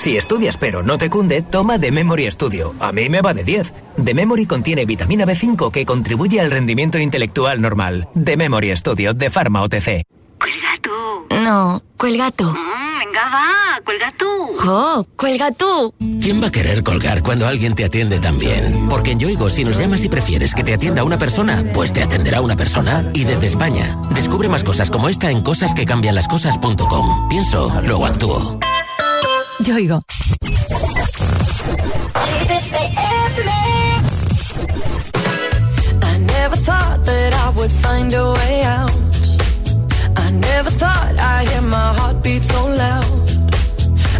Si 0.00 0.16
estudias 0.16 0.56
pero 0.56 0.82
no 0.82 0.96
te 0.96 1.10
cunde, 1.10 1.42
toma 1.42 1.78
The 1.78 1.92
Memory 1.92 2.30
Studio. 2.30 2.74
A 2.80 2.92
mí 2.92 3.08
me 3.08 3.20
va 3.20 3.34
de 3.34 3.44
10. 3.44 3.74
The 4.02 4.14
Memory 4.14 4.46
contiene 4.46 4.86
vitamina 4.86 5.26
B5 5.26 5.70
que 5.70 5.84
contribuye 5.84 6.40
al 6.40 6.50
rendimiento 6.50 6.98
intelectual 6.98 7.60
normal. 7.60 8.08
The 8.14 8.36
Memory 8.36 8.76
Studio 8.76 9.12
de 9.12 9.28
Pharma 9.28 9.62
OTC. 9.62 10.04
Cuelga 10.38 10.78
tú. 10.80 10.90
No, 11.42 11.82
cuelga 11.98 12.30
tú. 12.30 12.44
Mm, 12.50 12.99
venga, 13.10 13.24
va, 13.24 13.80
cuelga 13.84 14.12
tú. 14.16 14.26
Jo, 14.56 15.06
cuelga 15.16 15.50
tú. 15.52 15.94
¿Quién 16.20 16.42
va 16.42 16.46
a 16.48 16.52
querer 16.52 16.82
colgar 16.82 17.22
cuando 17.22 17.46
alguien 17.46 17.74
te 17.74 17.84
atiende 17.84 18.18
tan 18.18 18.38
bien? 18.38 18.88
Porque 18.88 19.12
en 19.12 19.18
Yoigo, 19.18 19.50
si 19.50 19.64
nos 19.64 19.78
llamas 19.78 20.04
y 20.04 20.08
prefieres 20.08 20.54
que 20.54 20.62
te 20.62 20.74
atienda 20.74 21.04
una 21.04 21.18
persona, 21.18 21.64
pues 21.74 21.92
te 21.92 22.02
atenderá 22.02 22.40
una 22.40 22.56
persona. 22.56 23.04
Y 23.12 23.24
desde 23.24 23.48
España, 23.48 23.98
descubre 24.14 24.48
más 24.48 24.64
cosas 24.64 24.90
como 24.90 25.08
esta 25.08 25.30
en 25.30 25.42
cosasquecambianlascosas.com. 25.42 27.28
Pienso, 27.28 27.80
luego 27.82 28.06
actúo. 28.06 28.58
Yo 29.60 29.74
oigo. 29.74 30.02
I 36.02 36.18
never 36.18 36.56
thought 36.56 37.04
that 37.04 37.34
I 37.34 37.50
would 37.56 37.72
find 37.72 38.12
a 38.14 38.32
way 38.32 38.62
out. 38.64 39.09
Never 40.62 40.76
thought 40.76 41.14
I'd 41.18 41.48
hear 41.48 41.62
my 41.62 41.94
heartbeat 41.98 42.42
so 42.42 42.60
loud. 42.66 43.30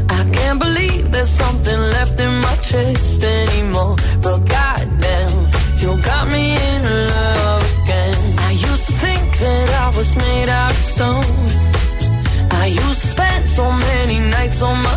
I 0.09 0.21
can't 0.37 0.59
believe 0.59 1.13
there's 1.13 1.29
something 1.29 1.81
left 1.97 2.19
in 2.19 2.35
my 2.47 2.57
chest 2.69 3.23
anymore. 3.23 3.97
But 4.23 4.39
goddamn, 4.49 5.37
you 5.81 5.91
got 6.01 6.25
me 6.33 6.45
in 6.69 6.81
love 7.13 7.63
again. 7.83 8.19
I 8.49 8.53
used 8.53 8.85
to 8.89 8.93
think 9.05 9.27
that 9.45 9.69
I 9.85 9.89
was 9.99 10.17
made 10.17 10.49
out 10.49 10.71
of 10.71 10.83
stone. 10.95 11.41
I 12.63 12.67
used 12.85 13.03
to 13.03 13.09
spend 13.15 13.47
so 13.47 13.71
many 13.71 14.19
nights 14.21 14.63
on 14.63 14.83
my 14.83 14.97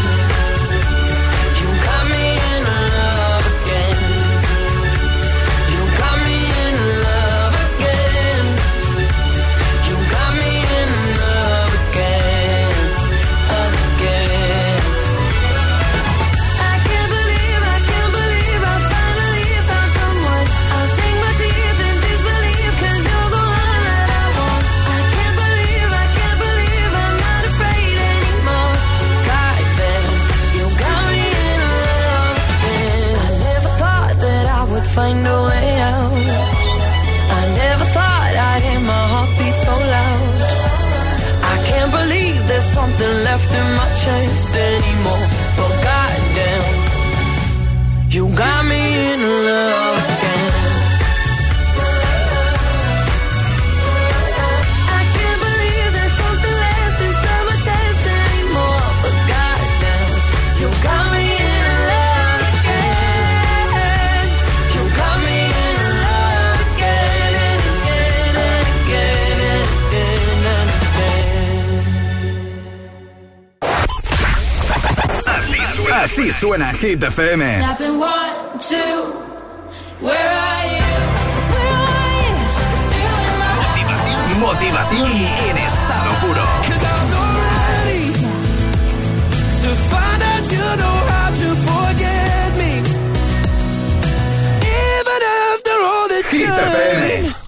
You? 78.71 78.87
Still 82.89 83.15
in 83.27 83.33
my 83.37 84.39
Motivación 84.39 85.11
en 85.11 85.57
estado 85.57 86.09
puro. 86.19 86.43
To 89.61 89.69
find 89.91 90.21
out 90.23 90.45
you 90.51 90.67
know 90.77 90.97
how 91.11 91.29
to 91.29 91.49
forget 91.69 92.57
me. 92.57 92.73
Even 94.65 95.21
after 95.53 95.75
all 95.85 96.07
this 96.09 96.25
Hit. 96.31 96.49
FM. 96.49 97.41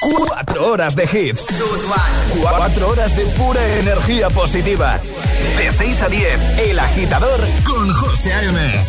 Cuatro 0.00 0.66
horas 0.72 0.96
de 0.96 1.04
hits. 1.04 1.46
Cuatro 2.40 2.88
horas 2.88 3.16
de 3.16 3.24
pura 3.26 3.60
energía 3.78 4.28
positiva. 4.30 5.00
De 5.78 5.84
6 5.84 6.02
a 6.02 6.08
10, 6.08 6.58
El 6.70 6.78
Agitador 6.80 7.40
con 7.64 7.92
José 7.92 8.32
A.M. 8.32 8.84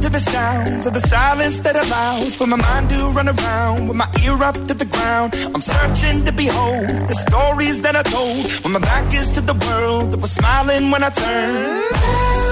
To 0.00 0.08
the 0.08 0.18
sounds 0.18 0.86
of 0.86 0.94
the 0.94 1.00
silence 1.00 1.60
that 1.60 1.76
allows 1.76 2.34
for 2.34 2.46
my 2.46 2.56
mind 2.56 2.88
to 2.90 3.10
run 3.10 3.28
around 3.28 3.88
with 3.88 3.96
my 3.96 4.08
ear 4.24 4.42
up 4.42 4.54
to 4.54 4.74
the 4.74 4.84
ground. 4.84 5.34
I'm 5.54 5.60
searching 5.60 6.24
to 6.24 6.32
behold 6.32 7.08
the 7.08 7.14
stories 7.14 7.80
that 7.82 7.94
I 7.94 8.02
told 8.02 8.50
when 8.64 8.72
my 8.72 8.80
back 8.80 9.12
is 9.14 9.28
to 9.30 9.40
the 9.40 9.54
world 9.54 10.12
that 10.12 10.20
was 10.20 10.32
smiling 10.32 10.90
when 10.90 11.04
I 11.04 11.10
turned. 11.10 12.51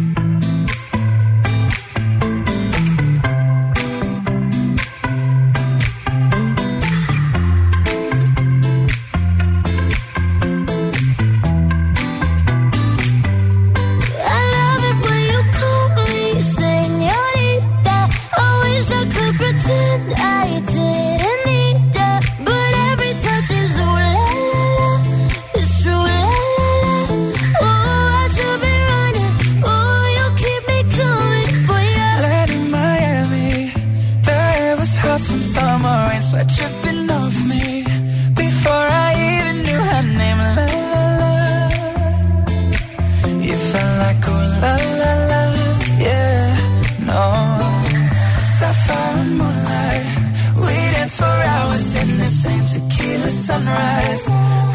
sunrise. 53.41 54.70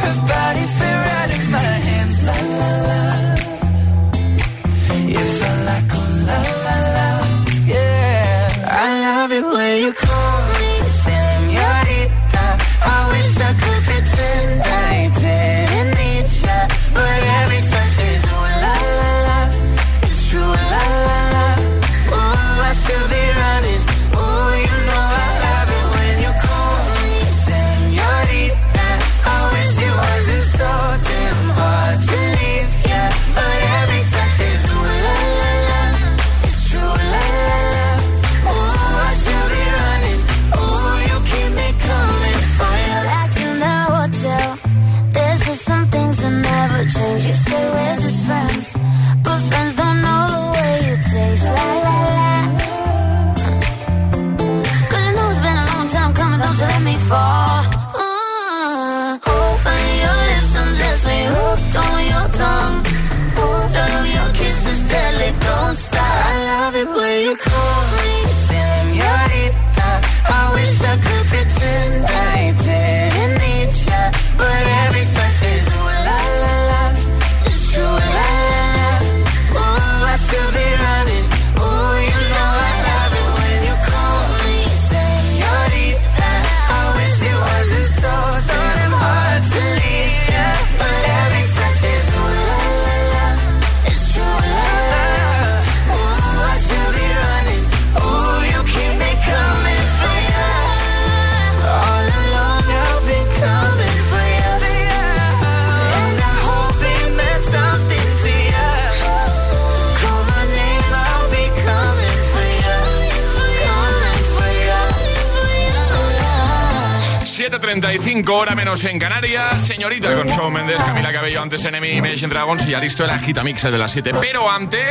8.35, 118.16 118.30
hora 118.30 118.54
menos 118.54 118.82
en 118.84 118.98
Canarias. 118.98 119.60
Señorita 119.62 120.14
con 120.14 120.26
Shawn 120.26 120.52
Mendes, 120.52 120.76
Camila 120.76 121.12
Cabello, 121.12 121.42
antes 121.42 121.64
Enemy, 121.64 121.90
Imagine 121.90 122.28
Dragons 122.28 122.64
y 122.66 122.70
ya 122.70 122.80
listo 122.80 123.04
el 123.04 123.10
agita 123.10 123.42
mix 123.42 123.62
de 123.62 123.76
las 123.76 123.92
7. 123.92 124.12
Pero 124.20 124.50
antes, 124.50 124.90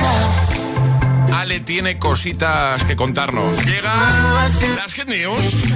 Ale 1.33 1.59
tiene 1.61 1.97
cositas 1.97 2.83
que 2.83 2.95
contarnos. 2.95 3.65
Llega 3.65 3.93
las 4.75 4.93
Hit 4.93 5.07
News. 5.07 5.73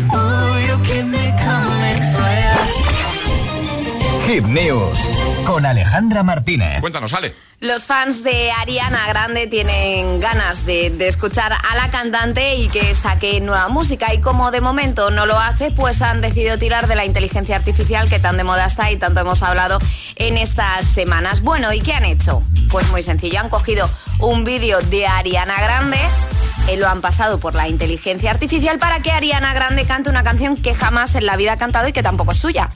Hit 4.29 4.45
News 4.45 4.99
con 5.43 5.65
Alejandra 5.65 6.21
Martínez. 6.21 6.81
Cuéntanos, 6.81 7.13
Ale. 7.13 7.33
Los 7.61 7.87
fans 7.87 8.23
de 8.23 8.51
Ariana 8.51 9.07
Grande 9.07 9.47
tienen 9.47 10.19
ganas 10.19 10.67
de, 10.67 10.91
de 10.91 11.07
escuchar 11.07 11.51
a 11.51 11.75
la 11.75 11.89
cantante 11.89 12.53
y 12.57 12.69
que 12.69 12.93
saque 12.93 13.41
nueva 13.41 13.69
música 13.69 14.13
y 14.13 14.21
como 14.21 14.51
de 14.51 14.61
momento 14.61 15.09
no 15.09 15.25
lo 15.25 15.39
hace, 15.39 15.71
pues 15.71 16.03
han 16.03 16.21
decidido 16.21 16.59
tirar 16.59 16.85
de 16.85 16.95
la 16.95 17.05
inteligencia 17.05 17.55
artificial 17.55 18.07
que 18.07 18.19
tan 18.19 18.37
de 18.37 18.43
moda 18.43 18.67
está 18.67 18.91
y 18.91 18.97
tanto 18.97 19.21
hemos 19.21 19.41
hablado 19.41 19.79
en 20.15 20.37
estas 20.37 20.85
semanas. 20.85 21.41
Bueno, 21.41 21.73
¿y 21.73 21.81
qué 21.81 21.93
han 21.93 22.05
hecho? 22.05 22.43
Pues 22.69 22.87
muy 22.91 23.01
sencillo, 23.01 23.39
han 23.39 23.49
cogido 23.49 23.89
un 24.19 24.43
vídeo 24.43 24.79
de 24.79 25.07
Ariana 25.07 25.59
Grande 25.59 25.97
eh, 26.67 26.77
lo 26.77 26.87
han 26.87 27.01
pasado 27.01 27.39
por 27.39 27.55
la 27.55 27.67
inteligencia 27.67 28.29
artificial 28.29 28.77
para 28.77 28.99
que 28.99 29.09
Ariana 29.09 29.55
Grande 29.55 29.85
cante 29.85 30.11
una 30.11 30.21
canción 30.21 30.55
que 30.55 30.75
jamás 30.75 31.15
en 31.15 31.25
la 31.25 31.35
vida 31.35 31.53
ha 31.53 31.57
cantado 31.57 31.87
y 31.87 31.93
que 31.93 32.03
tampoco 32.03 32.33
es 32.33 32.37
suya. 32.37 32.69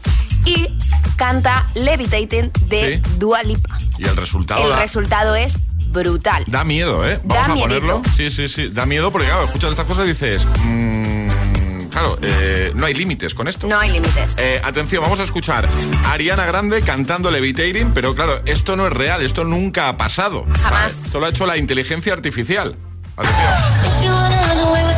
Y 0.46 0.78
canta 1.16 1.66
Levitating 1.76 2.52
de 2.68 3.02
Sí. 3.04 3.12
Dua 3.18 3.44
Lipa. 3.44 3.78
Y 3.98 4.06
el 4.06 4.16
resultado 4.18 4.64
El 4.64 4.70
da, 4.72 4.78
resultado 4.78 5.36
es 5.36 5.54
brutal. 5.88 6.44
da 6.48 6.64
miedo, 6.64 7.08
¿eh? 7.08 7.20
Vamos 7.24 7.48
Da 7.48 7.54
a 7.54 7.56
ponerlo. 7.56 8.00
miedito. 8.00 8.16
Sí, 8.18 8.30
sí, 8.32 8.48
sí. 8.48 8.70
Da 8.70 8.86
miedo 8.86 9.12
porque, 9.12 9.28
claro, 9.28 9.46
escuchas 9.46 9.70
estas 9.70 9.86
cosas 9.86 10.06
y 10.06 10.10
dices. 10.10 10.46
mm, 10.64 11.86
claro, 11.92 12.18
eh, 12.22 12.72
no 12.76 12.86
hay 12.88 12.94
límites 12.96 13.34
con 13.36 13.48
esto. 13.48 13.68
No 13.68 13.78
hay 13.80 13.92
límites. 13.92 14.36
Eh, 14.40 14.60
atención, 14.64 15.04
vamos 15.04 15.20
a 15.20 15.24
escuchar 15.24 15.70
a 16.06 16.12
Ariana 16.12 16.46
Grande 16.46 16.82
cantando 16.82 17.30
Levitating, 17.32 17.92
pero 17.94 18.16
claro, 18.16 18.42
esto 18.46 18.76
no 18.76 18.88
es 18.88 18.94
real, 18.94 19.22
esto 19.22 19.44
nunca 19.44 19.88
ha 19.90 19.98
pasado. 19.98 20.46
Jamás. 20.62 20.94
Esto 21.06 21.20
lo 21.20 21.28
ha 21.28 21.30
hecho 21.30 21.46
la 21.46 21.58
inteligencia 21.58 22.12
artificial. 22.14 22.76
Atención. 23.16 24.93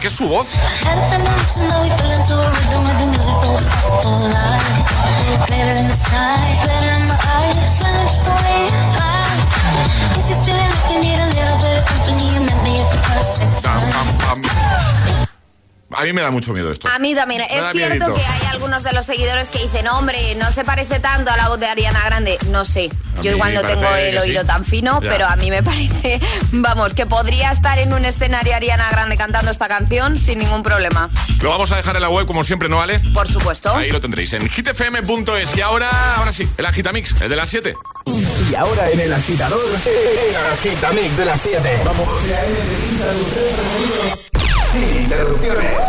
¿Qué 0.00 0.08
es 0.08 0.14
su 0.14 0.28
voz? 0.28 0.46
Pam, 13.62 13.80
pam, 14.18 14.40
pam. 14.40 15.21
A 15.96 16.02
mí 16.04 16.12
me 16.12 16.22
da 16.22 16.30
mucho 16.30 16.52
miedo 16.52 16.70
esto. 16.72 16.88
A 16.88 16.98
mí 16.98 17.14
también. 17.14 17.42
Me 17.42 17.46
Es 17.46 17.72
cierto 17.72 18.06
miedito. 18.06 18.14
que 18.14 18.24
hay 18.24 18.46
algunos 18.50 18.82
de 18.82 18.92
los 18.92 19.06
seguidores 19.06 19.48
que 19.48 19.58
dicen, 19.60 19.88
hombre, 19.88 20.34
no 20.36 20.50
se 20.52 20.64
parece 20.64 20.98
tanto 21.00 21.30
a 21.30 21.36
la 21.36 21.48
voz 21.48 21.58
de 21.60 21.66
Ariana 21.66 22.04
Grande. 22.04 22.38
No 22.48 22.64
sé. 22.64 22.90
A 23.18 23.22
Yo 23.22 23.32
igual 23.32 23.54
no 23.54 23.62
tengo 23.62 23.86
el 23.96 24.16
oído 24.18 24.40
sí. 24.42 24.46
tan 24.46 24.64
fino, 24.64 25.00
Ya. 25.02 25.10
pero 25.10 25.26
a 25.26 25.36
mí 25.36 25.50
me 25.50 25.62
parece, 25.62 26.20
vamos, 26.52 26.94
que 26.94 27.04
podría 27.06 27.50
estar 27.50 27.78
en 27.78 27.92
un 27.92 28.04
escenario 28.04 28.54
Ariana 28.54 28.88
Grande 28.90 29.16
cantando 29.16 29.50
esta 29.50 29.68
canción 29.68 30.16
sin 30.16 30.38
ningún 30.38 30.62
problema. 30.62 31.10
Lo 31.42 31.50
vamos 31.50 31.70
a 31.72 31.76
dejar 31.76 31.96
en 31.96 32.02
la 32.02 32.08
web 32.08 32.26
como 32.26 32.42
siempre, 32.44 32.68
¿no 32.68 32.76
vale? 32.78 33.00
Por 33.12 33.28
supuesto. 33.28 33.74
Ahí 33.76 33.90
lo 33.90 34.00
tendréis 34.00 34.32
en 34.32 34.48
hitfm.es. 34.48 35.56
Y 35.56 35.60
ahora, 35.60 35.90
ahora 36.16 36.32
sí, 36.32 36.48
el 36.56 36.66
Agitamix, 36.66 37.20
el 37.20 37.28
de 37.28 37.36
las 37.36 37.50
7. 37.50 37.74
Y 38.50 38.54
ahora 38.54 38.90
en 38.90 39.00
el 39.00 39.12
agitador, 39.12 39.60
el 39.86 40.36
agitamix 40.58 41.16
de 41.16 41.24
las 41.24 41.40
7. 41.40 41.80
Vamos. 41.84 42.08
Sin 44.72 45.02
interrupciones. 45.02 45.84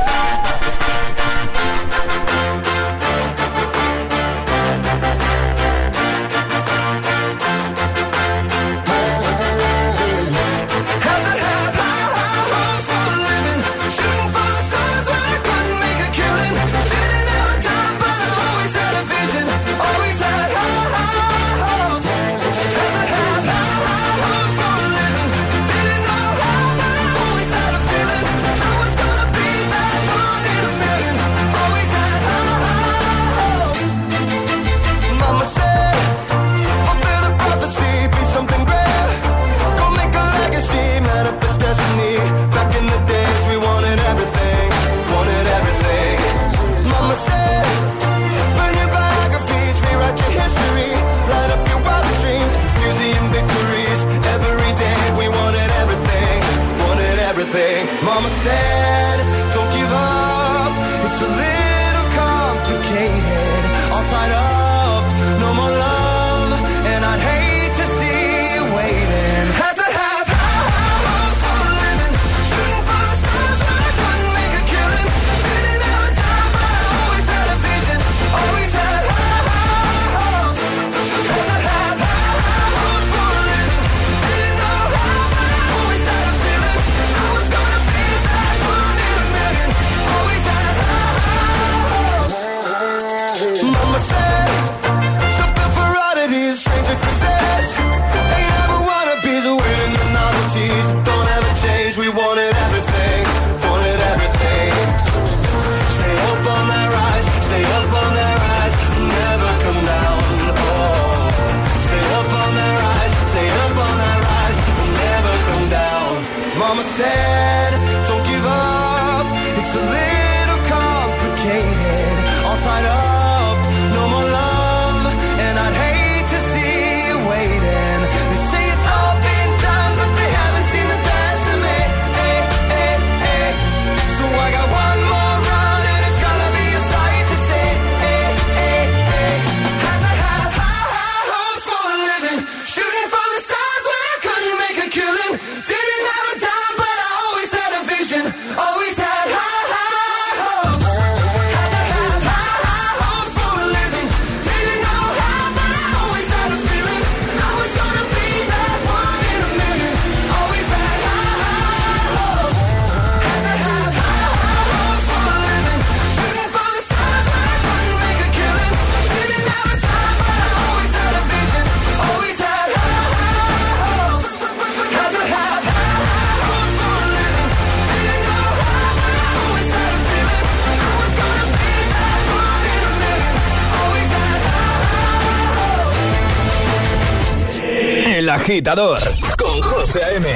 Agitador 188.53 188.99
con 189.35 189.61
José 189.63 190.03
A.M. 190.03 190.27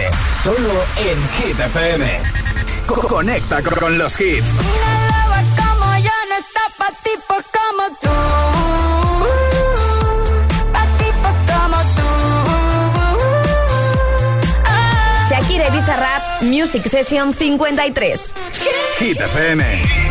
Solo 0.43 0.74
en 0.97 1.30
Hit 1.38 1.59
FM. 1.59 2.20
Co- 2.88 3.07
Conecta 3.07 3.61
con, 3.61 3.76
con 3.76 3.97
los 3.99 4.20
hits. 4.20 4.59
Una 4.59 5.43
como 5.55 5.97
yo 5.99 6.09
no 6.30 6.36
está 6.39 6.61
pa' 6.80 6.91
tipos 7.03 7.43
como 7.53 7.84
tú. 8.01 8.09
Pa' 10.74 10.88
tipos 10.97 11.36
como 11.45 11.78
tú. 11.95 12.09
Shakira 15.30 15.68
y 15.68 15.72
Bizarrap 15.80 16.41
Music 16.41 16.84
Session 16.88 17.36
53. 17.36 18.34
Hit 18.97 19.22
FM. 19.22 20.07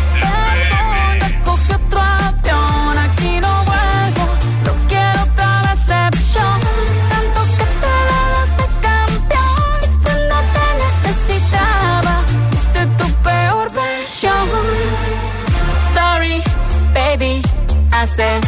Hace 18.17 18.46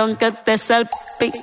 perdón 0.00 0.16
que 0.16 0.32
te 0.32 0.56
salpique. 0.56 1.42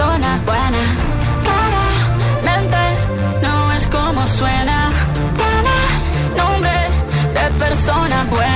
persona 0.00 0.40
buena. 0.46 0.82
Claramente 1.44 2.78
no 3.42 3.72
es 3.72 3.86
como 3.88 4.26
suena. 4.28 4.90
Tiene 5.36 6.42
nombre 6.42 6.72
de 7.34 7.50
persona 7.58 8.24
buena. 8.30 8.49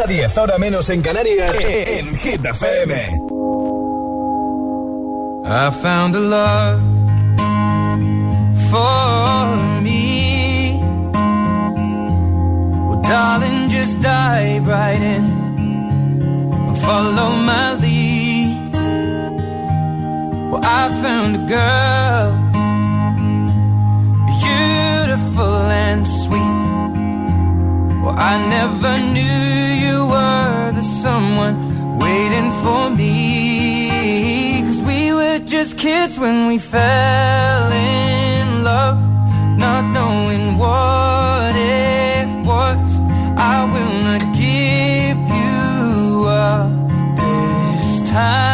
6 0.00 0.04
a 0.04 0.06
10, 0.06 0.38
ahora 0.38 0.58
menos 0.58 0.88
en 0.88 1.02
Canarias, 1.02 1.54
en 1.62 2.16
Hit 2.16 2.42
FM. 2.44 2.94
I 5.44 5.70
found 5.82 6.16
a 6.16 6.20
love 6.20 6.80
for 8.70 9.56
me. 9.82 10.80
Well, 12.88 13.02
darling, 13.02 13.68
just 13.68 14.00
dive 14.00 14.66
right 14.66 15.02
in 15.02 15.40
follow 16.76 17.32
my 17.36 17.74
lead. 17.74 18.72
Well, 20.50 20.62
I 20.64 20.88
found 21.02 21.36
a 21.36 21.44
girl, 21.46 22.32
beautiful 24.26 25.70
and 25.70 26.06
sweet. 26.06 26.39
Well, 28.02 28.16
I 28.16 28.34
never 28.56 28.92
knew 29.14 29.40
you 29.84 30.06
were 30.06 30.72
the 30.72 30.82
someone 30.82 31.56
waiting 31.98 32.50
for 32.62 32.88
me. 32.88 34.62
Cause 34.66 34.80
we 34.80 35.12
were 35.12 35.38
just 35.40 35.76
kids 35.76 36.18
when 36.18 36.46
we 36.46 36.56
fell 36.58 37.70
in 37.72 38.64
love, 38.64 38.98
not 39.58 39.84
knowing 39.96 40.56
what 40.56 41.54
it 41.54 42.28
was. 42.46 43.00
I 43.36 43.64
will 43.72 43.96
not 44.08 44.22
give 44.34 45.18
you 45.38 46.26
up 46.26 46.70
this 47.16 48.10
time. 48.10 48.49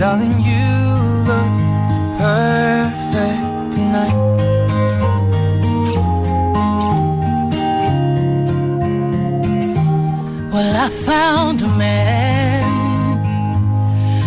Darling. 0.00 0.32
You 0.40 0.66
look 1.28 1.54
perfect 2.24 3.74
tonight. 3.76 4.18
Well, 10.52 10.74
I 10.86 10.88
found 11.10 11.60
a 11.60 11.68
man 11.68 12.62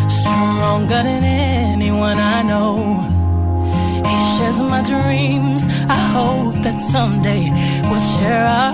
stronger 0.09 1.01
than 1.09 1.23
anyone 1.23 2.19
I 2.19 2.43
know. 2.43 2.71
He 4.07 4.15
shares 4.37 4.59
my 4.61 4.83
dreams. 4.83 5.61
I 5.97 6.01
hope 6.17 6.53
that 6.65 6.79
someday 6.91 7.49
we'll 7.89 8.07
share 8.15 8.45
our 8.45 8.73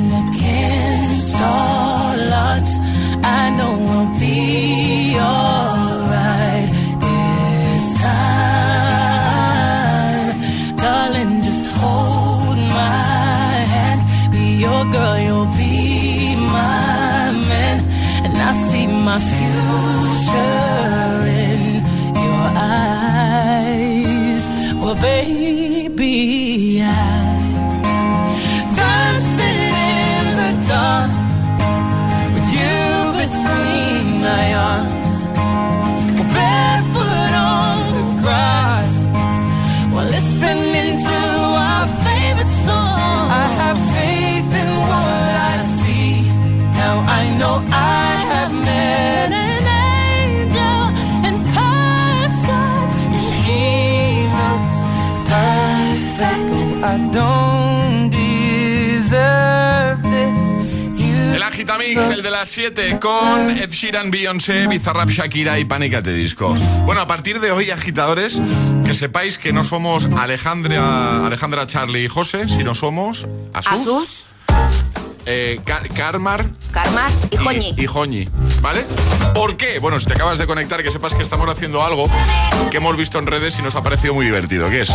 baby, 25.01 25.50
El 61.91 61.97
Agitamix, 61.97 62.17
el 62.17 62.23
de 62.23 62.31
las 62.31 62.49
7, 62.49 62.99
con 63.01 63.49
Ed 63.51 63.69
Sheeran, 63.69 64.11
Beyoncé, 64.11 64.67
Bizarrap, 64.67 65.09
Shakira 65.09 65.59
y 65.59 65.65
Panic! 65.65 65.93
at 65.95 66.03
the 66.03 66.13
Disco. 66.13 66.55
Bueno, 66.85 67.01
a 67.01 67.07
partir 67.07 67.39
de 67.41 67.51
hoy, 67.51 67.69
agitadores, 67.69 68.41
que 68.85 68.93
sepáis 68.93 69.37
que 69.37 69.51
no 69.51 69.63
somos 69.63 70.05
Alejandra, 70.17 71.25
Alejandra 71.25 71.67
Charlie 71.67 72.05
y 72.05 72.07
José, 72.07 72.47
sino 72.47 72.75
somos 72.75 73.27
Asus, 73.53 73.73
Asus, 73.73 74.27
eh, 75.25 75.59
Car- 75.65 75.89
Carmar 75.89 76.45
Karmar 76.71 77.11
y 77.29 77.37
Joñi. 77.37 77.73
y 77.77 77.87
Joñi, 77.87 78.29
¿vale? 78.61 78.85
¿Por 79.33 79.57
qué? 79.57 79.79
Bueno, 79.79 79.99
si 79.99 80.05
te 80.07 80.13
acabas 80.13 80.37
de 80.37 80.47
conectar, 80.47 80.81
que 80.83 80.91
sepas 80.91 81.13
que 81.13 81.23
estamos 81.23 81.49
haciendo 81.49 81.83
algo 81.83 82.09
que 82.69 82.77
hemos 82.77 82.95
visto 82.97 83.19
en 83.19 83.27
redes 83.27 83.57
y 83.59 83.61
nos 83.61 83.75
ha 83.75 83.83
parecido 83.83 84.13
muy 84.13 84.25
divertido, 84.25 84.69
que 84.69 84.81
es 84.81 84.91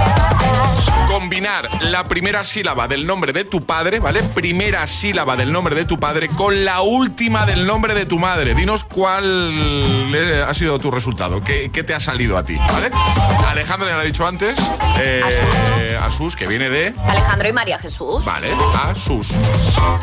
combinar 1.08 1.68
la 1.82 2.04
primera 2.04 2.44
sílaba 2.44 2.88
del 2.88 3.06
nombre 3.06 3.32
de 3.32 3.44
tu 3.44 3.64
padre, 3.64 4.00
¿vale? 4.00 4.22
Primera 4.22 4.86
sílaba 4.86 5.36
del 5.36 5.52
nombre 5.52 5.74
de 5.74 5.84
tu 5.84 5.98
padre 5.98 6.28
con 6.28 6.64
la 6.64 6.82
última 6.82 7.46
del 7.46 7.66
nombre 7.66 7.94
de 7.94 8.06
tu 8.06 8.18
madre. 8.18 8.54
Dinos 8.54 8.84
cuál 8.84 9.24
eh, 10.14 10.44
ha 10.46 10.54
sido 10.54 10.78
tu 10.78 10.90
resultado, 10.90 11.42
qué, 11.42 11.70
qué 11.72 11.82
te 11.82 11.94
ha 11.94 12.00
salido 12.00 12.36
a 12.36 12.44
ti, 12.44 12.56
¿vale? 12.56 12.90
Alejandra 13.48 13.88
ya 13.88 13.94
lo 13.94 14.00
ha 14.00 14.04
dicho 14.04 14.26
antes, 14.26 14.58
eh, 14.98 15.98
Asus, 16.02 16.36
que 16.36 16.46
viene 16.46 16.68
de... 16.68 16.94
Alejandro 17.06 17.48
y 17.48 17.52
María 17.52 17.78
Jesús. 17.78 18.24
Vale, 18.24 18.48
Asus. 18.84 19.30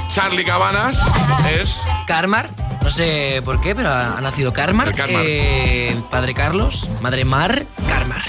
Charlie 0.10 0.46
Cabanas 0.46 1.02
es... 1.50 1.62
Carmar, 2.07 2.49
no 2.82 2.89
sé 2.89 3.41
por 3.45 3.61
qué, 3.61 3.76
pero 3.76 3.89
ha, 3.89 4.20
nacido 4.22 4.53
Carmar. 4.53 4.89
El 4.89 4.95
Carmar. 4.95 5.24
Eh, 5.26 5.95
padre 6.09 6.34
Carlos, 6.34 6.89
madre 7.01 7.26
Mar, 7.26 7.66
Carmar. 7.88 8.22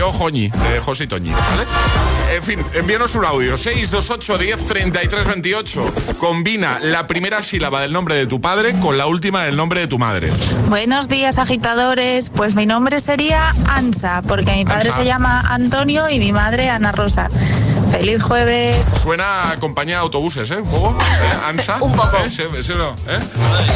Yo, 0.00 0.14
Joñi, 0.14 0.48
de 0.48 0.80
José 0.80 1.04
y 1.04 1.06
Toñi, 1.08 1.30
¿vale? 1.30 1.66
En 2.34 2.42
fin, 2.42 2.64
envíanos 2.72 3.14
un 3.16 3.24
audio. 3.26 3.54
628 3.58 4.38
10 4.38 4.64
33 4.64 5.26
28. 5.26 5.92
Combina 6.18 6.78
la 6.80 7.06
primera 7.06 7.42
sílaba 7.42 7.82
del 7.82 7.92
nombre 7.92 8.14
de 8.14 8.26
tu 8.26 8.40
padre 8.40 8.72
con 8.80 8.96
la 8.96 9.06
última 9.06 9.42
del 9.44 9.56
nombre 9.56 9.80
de 9.80 9.88
tu 9.88 9.98
madre. 9.98 10.30
Buenos 10.70 11.08
días, 11.08 11.36
agitadores. 11.36 12.30
Pues 12.30 12.54
mi 12.54 12.64
nombre 12.64 12.98
sería 13.00 13.52
Ansa, 13.68 14.22
porque 14.26 14.52
mi 14.52 14.64
padre 14.64 14.88
Ansa. 14.88 15.00
se 15.00 15.04
llama 15.04 15.40
Antonio 15.40 16.08
y 16.08 16.18
mi 16.18 16.32
madre 16.32 16.70
Ana 16.70 16.92
Rosa. 16.92 17.28
Feliz 17.90 18.22
jueves. 18.22 18.86
Suena 19.02 19.50
a 19.50 19.56
compañía 19.58 19.96
de 19.96 20.02
autobuses, 20.02 20.50
¿eh? 20.50 20.56
Un 20.62 20.70
poco. 20.70 20.98
¿Eh? 21.02 21.38
¿Ansa? 21.46 21.76
Un 21.82 21.92
poco. 21.94 22.16
¿Eh? 22.24 22.30
¿Sí, 22.30 22.44
sí 22.62 22.72
no? 22.74 22.90
¿Eh? 23.06 23.20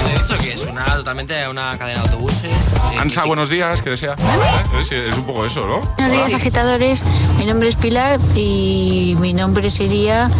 Yo 0.00 0.08
he 0.08 0.22
dicho 0.22 0.38
que 0.38 0.56
suena 0.56 0.84
totalmente 0.94 1.42
a 1.42 1.50
una 1.50 1.76
cadena 1.76 2.00
de 2.02 2.08
autobuses. 2.08 2.76
eh, 2.94 2.98
Ansa, 2.98 3.24
buenos 3.24 3.50
días, 3.50 3.82
que 3.82 3.90
desea. 3.90 4.12
¿Eh? 4.12 4.80
Es, 4.80 4.90
es 4.92 5.16
un 5.16 5.24
poco 5.24 5.44
eso, 5.44 5.66
¿no? 5.66 5.94
Buenos 6.14 6.28
días, 6.28 6.40
agitadores. 6.40 7.04
Mi 7.38 7.44
nombre 7.44 7.68
es 7.68 7.74
Pilar 7.74 8.20
y 8.36 9.16
mi 9.18 9.32
nombre 9.32 9.68
sería 9.68 10.30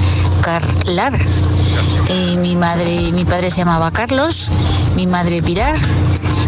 Carlar. 0.40 1.18
Mi 2.38 2.54
madre, 2.54 3.10
mi 3.10 3.24
padre 3.24 3.50
se 3.50 3.56
llamaba 3.56 3.90
Carlos, 3.90 4.50
mi 4.94 5.08
madre 5.08 5.42
Pilar 5.42 5.76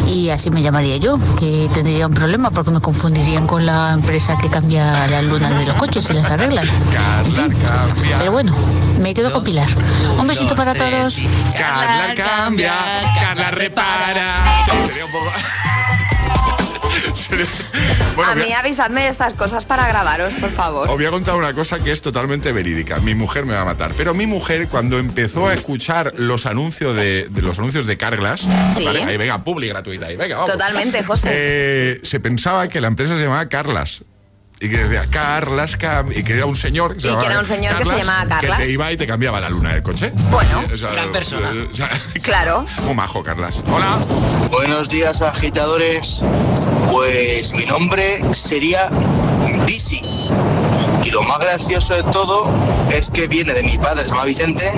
y 0.07 0.31
así 0.31 0.49
me 0.51 0.62
llamaría 0.62 0.99
yo, 0.99 1.18
que 1.41 1.68
tendría 1.74 2.07
un 2.07 2.14
problema 2.14 2.53
porque 2.53 2.70
me 2.70 2.81
confundirían 2.81 3.49
con 3.49 3.66
la 3.66 3.95
empresa 3.95 4.39
que 4.39 4.49
cambia 4.49 5.09
las 5.09 5.24
lunas 5.24 5.59
de 5.59 5.66
los 5.66 5.74
coches 5.74 6.09
y 6.09 6.12
las 6.12 6.31
arregla. 6.31 6.62
Carla 6.93 7.49
cambia. 7.66 8.18
Pero 8.18 8.31
bueno, 8.31 8.55
me 9.01 9.12
quedo 9.12 9.33
con 9.33 9.43
Pilar. 9.43 9.68
Un 10.20 10.27
besito 10.29 10.55
para 10.55 10.72
todos. 10.72 11.18
Carla 11.59 12.14
cambia, 12.14 12.74
Carla 13.20 13.51
repara. 13.51 14.64
Sí, 14.70 14.87
sería 14.87 15.05
un 15.05 15.11
poco. 15.11 15.33
Bueno, 18.17 18.33
a 18.33 18.35
mí 18.35 18.51
avisadme 18.53 19.09
estas 19.09 19.35
cosas 19.35 19.67
para 19.67 19.87
grabaros, 19.89 20.33
por 20.35 20.51
favor. 20.51 20.89
Os 20.89 20.95
voy 20.95 21.05
a 21.05 21.11
contar 21.11 21.35
una 21.37 21.53
cosa 21.53 21.79
que 21.83 21.93
es 21.93 22.01
totalmente 22.01 22.51
verídica. 22.53 22.99
Mi 23.01 23.14
mujer 23.14 23.45
me 23.45 23.53
va 23.53 23.61
a 23.61 23.64
matar. 23.67 23.93
Pero 23.97 24.14
mi 24.14 24.27
mujer, 24.27 24.69
cuando 24.69 24.99
empezó 24.99 25.49
a 25.49 25.55
escuchar 25.55 26.12
los 26.17 26.47
anuncios 26.47 26.97
de, 26.97 27.29
de 27.29 27.43
los 27.43 27.59
anuncios 27.59 27.87
de 27.87 27.97
Carglass, 27.99 28.47
Sí. 28.77 28.85
¿vale? 28.85 29.05
ahí 29.05 29.17
venga, 29.19 29.45
publi 29.45 29.69
gratuita, 29.69 30.07
ahí 30.07 30.17
venga, 30.17 30.37
vamos. 30.37 30.51
Totalmente, 30.53 31.03
José. 31.05 31.29
Eh, 31.31 32.01
se 32.03 32.21
pensaba 32.21 32.69
que 32.69 32.81
la 32.81 32.89
empresa 32.89 33.17
se 33.17 33.23
llamaba 33.25 33.47
Carlas. 33.49 34.05
Y 34.59 34.71
que 34.71 34.79
decía 34.79 35.07
Carlas 35.11 35.79
Cam- 35.79 36.17
y 36.17 36.23
que 36.25 36.33
era 36.33 36.47
un 36.47 36.57
señor 36.57 36.97
se 37.01 37.09
Y 37.13 37.17
que 37.17 37.27
era 37.27 37.39
un 37.39 37.45
señor 37.47 37.77
que 37.77 37.85
se 37.85 37.99
llamaba 37.99 38.27
Carlas. 38.27 38.59
que 38.59 38.65
te 38.65 38.71
iba 38.73 38.91
y 38.91 38.97
te 38.97 39.07
cambiaba 39.07 39.39
la 39.41 39.51
luna 39.51 39.75
del 39.75 39.83
coche 39.83 40.11
Bueno, 40.31 40.63
o 40.73 40.77
sea, 40.77 40.91
gran 40.93 41.13
persona. 41.13 41.51
eh, 41.53 41.69
o 41.73 41.77
sea, 41.77 41.91
Claro. 42.23 42.65
muy 42.85 42.95
majo 42.95 43.23
Carlas 43.23 43.59
hola 43.71 43.99
Buenos 44.51 44.89
días, 44.89 45.21
agitadores. 45.21 46.21
Pues 46.91 47.53
mi 47.53 47.67
nombre 47.67 48.23
sería 48.33 48.89
Bisi. 49.67 50.01
Y 51.05 51.11
lo 51.11 51.23
más 51.25 51.39
gracioso 51.41 51.95
de 51.95 52.03
todo 52.05 52.51
es 52.91 53.11
que 53.11 53.27
viene 53.29 53.53
de 53.53 53.63
mi 53.63 53.77
padre, 53.77 54.05
se 54.05 54.11
llama 54.11 54.25
Vicente, 54.25 54.73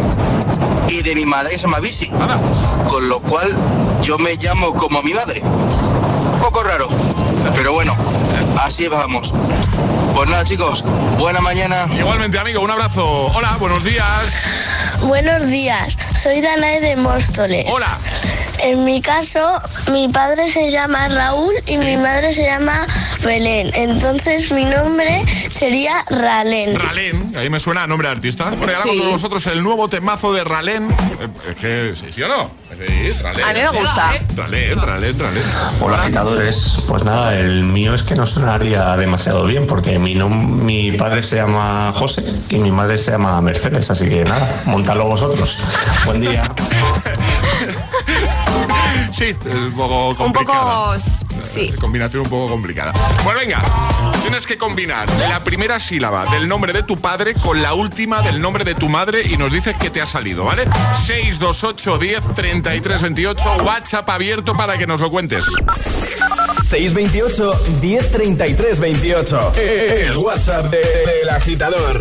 y 0.89 1.03
de 1.03 1.15
mi 1.15 1.25
madre, 1.25 1.53
que 1.53 1.59
se 1.59 1.67
llama 1.67 1.79
Bisi. 1.81 2.11
Con 2.89 3.09
lo 3.09 3.21
cual 3.21 3.55
yo 4.03 4.19
me 4.19 4.35
llamo 4.37 4.75
como 4.75 5.03
mi 5.03 5.15
madre. 5.15 5.41
Un 5.43 6.41
poco 6.41 6.63
raro, 6.65 6.89
pero 7.55 7.73
bueno, 7.73 7.95
así 8.59 8.89
vamos. 8.89 9.33
Pues 10.15 10.29
nada, 10.29 10.45
chicos, 10.45 10.83
buena 11.19 11.41
mañana. 11.41 11.87
igualmente 11.97 12.39
amigo 12.39 12.61
un 12.61 12.71
abrazo 12.71 13.05
hola 13.35 13.57
buenos 13.59 13.85
días 13.85 14.33
Buenos 15.03 15.47
días, 15.47 15.97
soy 16.21 16.41
Danae 16.41 16.81
de 16.81 16.97
Móstoles. 16.97 17.67
Hola. 17.73 17.97
En 18.59 18.85
mi 18.85 19.01
caso, 19.01 19.63
mi 19.93 20.09
padre 20.09 20.49
se 20.49 20.73
llama 20.73 21.07
Raúl 21.09 21.55
y 21.67 21.79
mi 21.79 21.97
madre 21.97 22.33
se 22.33 22.45
llama 22.45 22.85
Belén. 23.25 23.71
Entonces 23.75 24.53
mi 24.53 24.65
nombre 24.65 25.25
sería 25.51 26.05
Ralén. 26.11 26.79
Ralén, 26.79 27.33
ahí 27.37 27.51
me 27.51 27.61
suena 27.61 27.83
a 27.83 27.87
nombre 27.87 28.09
de 28.09 28.13
artista. 28.15 28.45
Bueno, 28.51 28.67
y 28.73 28.75
ahora 28.75 28.83
Sí. 28.83 28.89
con 28.89 28.99
todos 28.99 29.13
vosotros 29.13 29.47
el 29.49 29.63
nuevo 29.63 29.89
temazo 29.89 30.33
de 30.33 30.45
Ralén. 30.45 30.89
Eh, 30.91 31.29
Es 31.51 31.55
que, 31.57 31.93
¿sí, 31.97 32.07
sí 32.13 32.23
o 32.23 32.29
no? 32.29 32.51
Sí, 32.71 33.11
Ralén. 33.23 33.45
A 33.45 33.53
mí 33.53 33.61
me 33.73 33.81
gusta. 33.81 34.13
Ralén, 34.37 34.81
Ralén, 34.81 35.19
Ralén. 35.19 35.43
Hola 35.81 35.99
agitadores, 35.99 36.83
pues 36.89 37.05
nada, 37.05 37.39
el 37.39 37.65
mío 37.65 37.95
es 37.95 38.03
que 38.03 38.15
no 38.15 38.25
sonaría 38.27 38.97
demasiado 38.97 39.45
bien 39.45 39.67
porque 39.67 39.99
mi, 39.99 40.15
nom- 40.15 40.29
mi 40.63 40.93
padre 40.93 41.23
se 41.23 41.37
llama 41.37 41.93
José 41.95 42.23
y 42.51 42.57
mi 42.59 42.71
madre 42.71 42.99
se 42.99 43.11
llama 43.13 43.41
Mercedes, 43.41 43.91
así 43.91 44.09
que 44.09 44.25
nada, 44.25 44.63
montadlo 44.67 45.05
vosotros. 45.07 45.59
Buen 46.05 46.21
día. 46.21 46.43
Sí, 49.19 49.25
es 49.45 49.55
un 49.55 49.73
poco 49.73 50.11
Un 50.11 50.15
complicada. 50.15 50.63
poco. 50.63 50.97
Sí. 51.45 51.73
Combinación 51.81 52.23
un 52.23 52.29
poco 52.31 52.49
complicada. 52.49 52.93
Bueno, 53.25 53.41
venga, 53.41 53.63
tienes 54.23 54.47
que 54.47 54.57
combinar 54.57 55.09
la 55.29 55.43
primera 55.43 55.81
sílaba 55.81 56.25
del 56.27 56.47
nombre 56.47 56.73
de 56.73 56.85
tu 56.85 56.99
padre 57.01 57.35
con 57.35 57.61
la 57.61 57.75
última 57.75 58.23
del 58.23 58.41
nombre 58.41 58.63
de 58.65 58.75
tu 58.77 58.89
madre 58.89 59.23
y 59.29 59.37
nos 59.37 59.53
dices 59.53 59.75
qué 59.81 59.91
te 59.91 60.01
ha 60.01 60.07
salido, 60.07 60.45
¿vale? 60.45 60.65
628 61.05 61.99
10 61.99 62.35
33 62.35 63.03
28, 63.03 63.45
WhatsApp 63.65 64.09
abierto 64.11 64.55
para 64.57 64.79
que 64.79 64.87
nos 64.87 65.01
lo 65.01 65.11
cuentes. 65.11 65.45
628 66.69 67.61
1033 67.81 68.79
28. 68.81 69.53
El 69.57 70.17
WhatsApp 70.17 70.67
de- 70.71 70.79
del 70.79 71.31
agitador. 71.31 72.01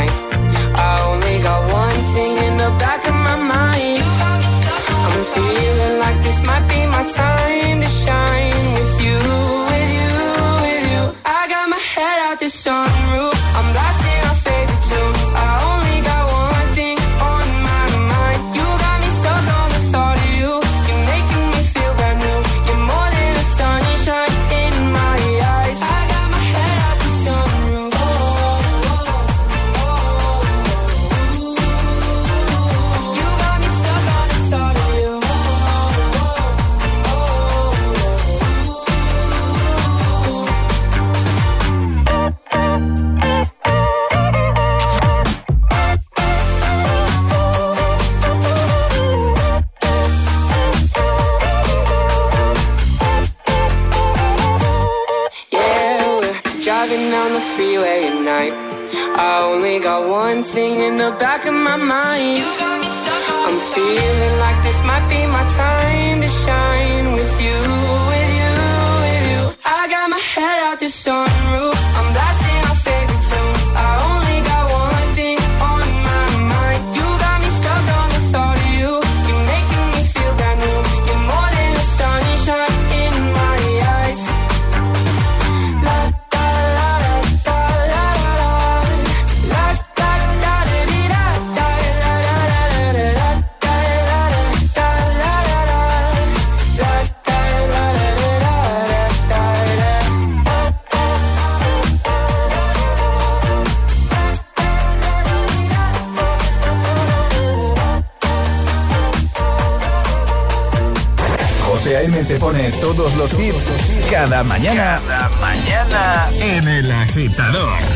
Todos 112.81 113.15
los 113.15 113.33
hits 113.33 113.71
cada 114.09 114.43
mañana. 114.43 114.99
Cada 115.07 115.29
mañana 115.37 116.25
en 116.39 116.67
el 116.67 116.91
agitador. 116.91 117.90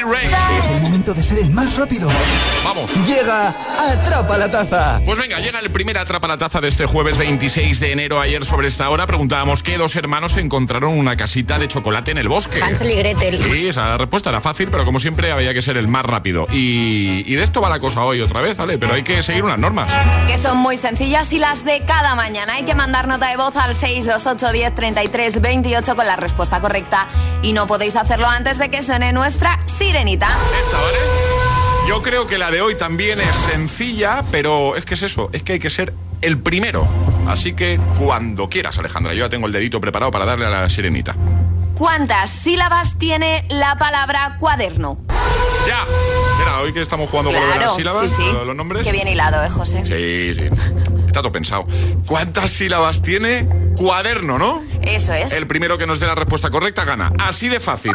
Es 0.00 0.70
el 0.70 0.80
momento 0.80 1.12
de 1.12 1.22
ser 1.24 1.38
el 1.40 1.50
más 1.50 1.74
rápido. 1.76 2.08
Vamos. 2.62 2.94
Llega 3.04 3.48
Atrapa 3.48 4.38
la 4.38 4.48
Taza. 4.48 5.00
Pues 5.04 5.18
venga, 5.18 5.40
llega 5.40 5.58
el 5.58 5.70
primer 5.70 5.98
Atrapa 5.98 6.28
la 6.28 6.38
Taza 6.38 6.60
de 6.60 6.68
este 6.68 6.86
jueves 6.86 7.18
26 7.18 7.80
de 7.80 7.92
enero. 7.92 8.20
Ayer 8.20 8.44
sobre 8.44 8.68
esta 8.68 8.88
hora 8.90 9.08
preguntábamos 9.08 9.64
qué 9.64 9.76
dos 9.76 9.96
hermanos 9.96 10.36
encontraron 10.36 10.96
una 10.96 11.16
casita 11.16 11.58
de 11.58 11.66
chocolate 11.66 12.12
en 12.12 12.18
el 12.18 12.28
bosque. 12.28 12.62
Hansel 12.62 12.92
y 12.92 12.94
Gretel. 12.94 13.42
Sí, 13.42 13.66
esa 13.66 13.98
respuesta 13.98 14.30
era 14.30 14.40
fácil, 14.40 14.68
pero 14.70 14.84
como 14.84 15.00
siempre 15.00 15.32
había 15.32 15.52
que 15.52 15.62
ser 15.62 15.76
el 15.76 15.88
más 15.88 16.04
rápido. 16.04 16.46
Y, 16.52 17.24
y 17.26 17.34
de 17.34 17.42
esto 17.42 17.60
va 17.60 17.68
la 17.68 17.80
cosa 17.80 18.02
hoy 18.02 18.20
otra 18.20 18.40
vez, 18.40 18.56
¿vale? 18.56 18.78
Pero 18.78 18.94
hay 18.94 19.02
que 19.02 19.20
seguir 19.24 19.42
unas 19.42 19.58
normas. 19.58 19.90
Que 20.28 20.38
son 20.38 20.58
muy 20.58 20.78
sencillas 20.78 21.32
y 21.32 21.40
las 21.40 21.64
de 21.64 21.80
cada 21.84 22.14
mañana. 22.14 22.54
Hay 22.54 22.64
que 22.64 22.76
mandar 22.76 23.08
nota 23.08 23.28
de 23.30 23.36
voz 23.36 23.56
al 23.56 23.74
628 23.74 24.52
10 24.52 24.74
33 24.76 25.40
28 25.40 25.96
con 25.96 26.06
la 26.06 26.14
respuesta 26.14 26.60
correcta. 26.60 27.08
Y 27.42 27.52
no 27.52 27.66
podéis 27.66 27.96
hacerlo 27.96 28.28
antes 28.28 28.58
de 28.58 28.70
que 28.70 28.82
suene 28.82 29.12
nuestra 29.12 29.58
sirenita. 29.88 30.28
Esta, 30.60 30.76
¿vale? 30.76 30.98
Yo 31.88 32.02
creo 32.02 32.26
que 32.26 32.36
la 32.36 32.50
de 32.50 32.60
hoy 32.60 32.74
también 32.76 33.18
es 33.20 33.34
sencilla, 33.50 34.22
pero 34.30 34.76
es 34.76 34.84
que 34.84 34.94
es 34.94 35.02
eso, 35.02 35.30
es 35.32 35.42
que 35.42 35.54
hay 35.54 35.58
que 35.58 35.70
ser 35.70 35.94
el 36.20 36.38
primero. 36.38 36.86
Así 37.26 37.54
que 37.54 37.80
cuando 37.98 38.50
quieras, 38.50 38.76
Alejandra, 38.78 39.14
yo 39.14 39.20
ya 39.24 39.28
tengo 39.30 39.46
el 39.46 39.52
dedito 39.52 39.80
preparado 39.80 40.12
para 40.12 40.26
darle 40.26 40.44
a 40.44 40.50
la 40.50 40.68
sirenita. 40.68 41.16
¿Cuántas 41.74 42.28
sílabas 42.28 42.98
tiene 42.98 43.46
la 43.48 43.78
palabra 43.78 44.36
cuaderno? 44.38 44.98
¡Ya! 45.66 45.84
Mira, 46.38 46.60
hoy 46.60 46.72
que 46.74 46.82
estamos 46.82 47.08
jugando 47.08 47.30
con 47.30 47.40
lo 47.40 47.46
de 47.46 47.54
las 47.54 47.58
Claro, 47.58 47.76
sílabas, 47.76 48.10
sí, 48.10 48.16
sí. 48.16 48.32
los 48.44 48.54
nombres. 48.56 48.82
Qué 48.82 48.92
bien 48.92 49.08
hilado, 49.08 49.42
¿eh, 49.42 49.48
José? 49.48 49.84
Sí, 49.86 50.34
sí. 50.34 50.48
Está 51.06 51.22
todo 51.22 51.32
pensado. 51.32 51.66
¿Cuántas 52.06 52.50
sílabas 52.50 53.00
tiene 53.00 53.48
cuaderno, 53.76 54.38
no? 54.38 54.62
Eso 54.82 55.14
es. 55.14 55.32
El 55.32 55.46
primero 55.46 55.78
que 55.78 55.86
nos 55.86 56.00
dé 56.00 56.06
la 56.06 56.14
respuesta 56.14 56.50
correcta 56.50 56.84
gana. 56.84 57.12
Así 57.18 57.48
de 57.48 57.60
fácil. 57.60 57.94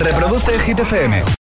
Reproduce 0.00 0.58
Hit. 0.60 1.28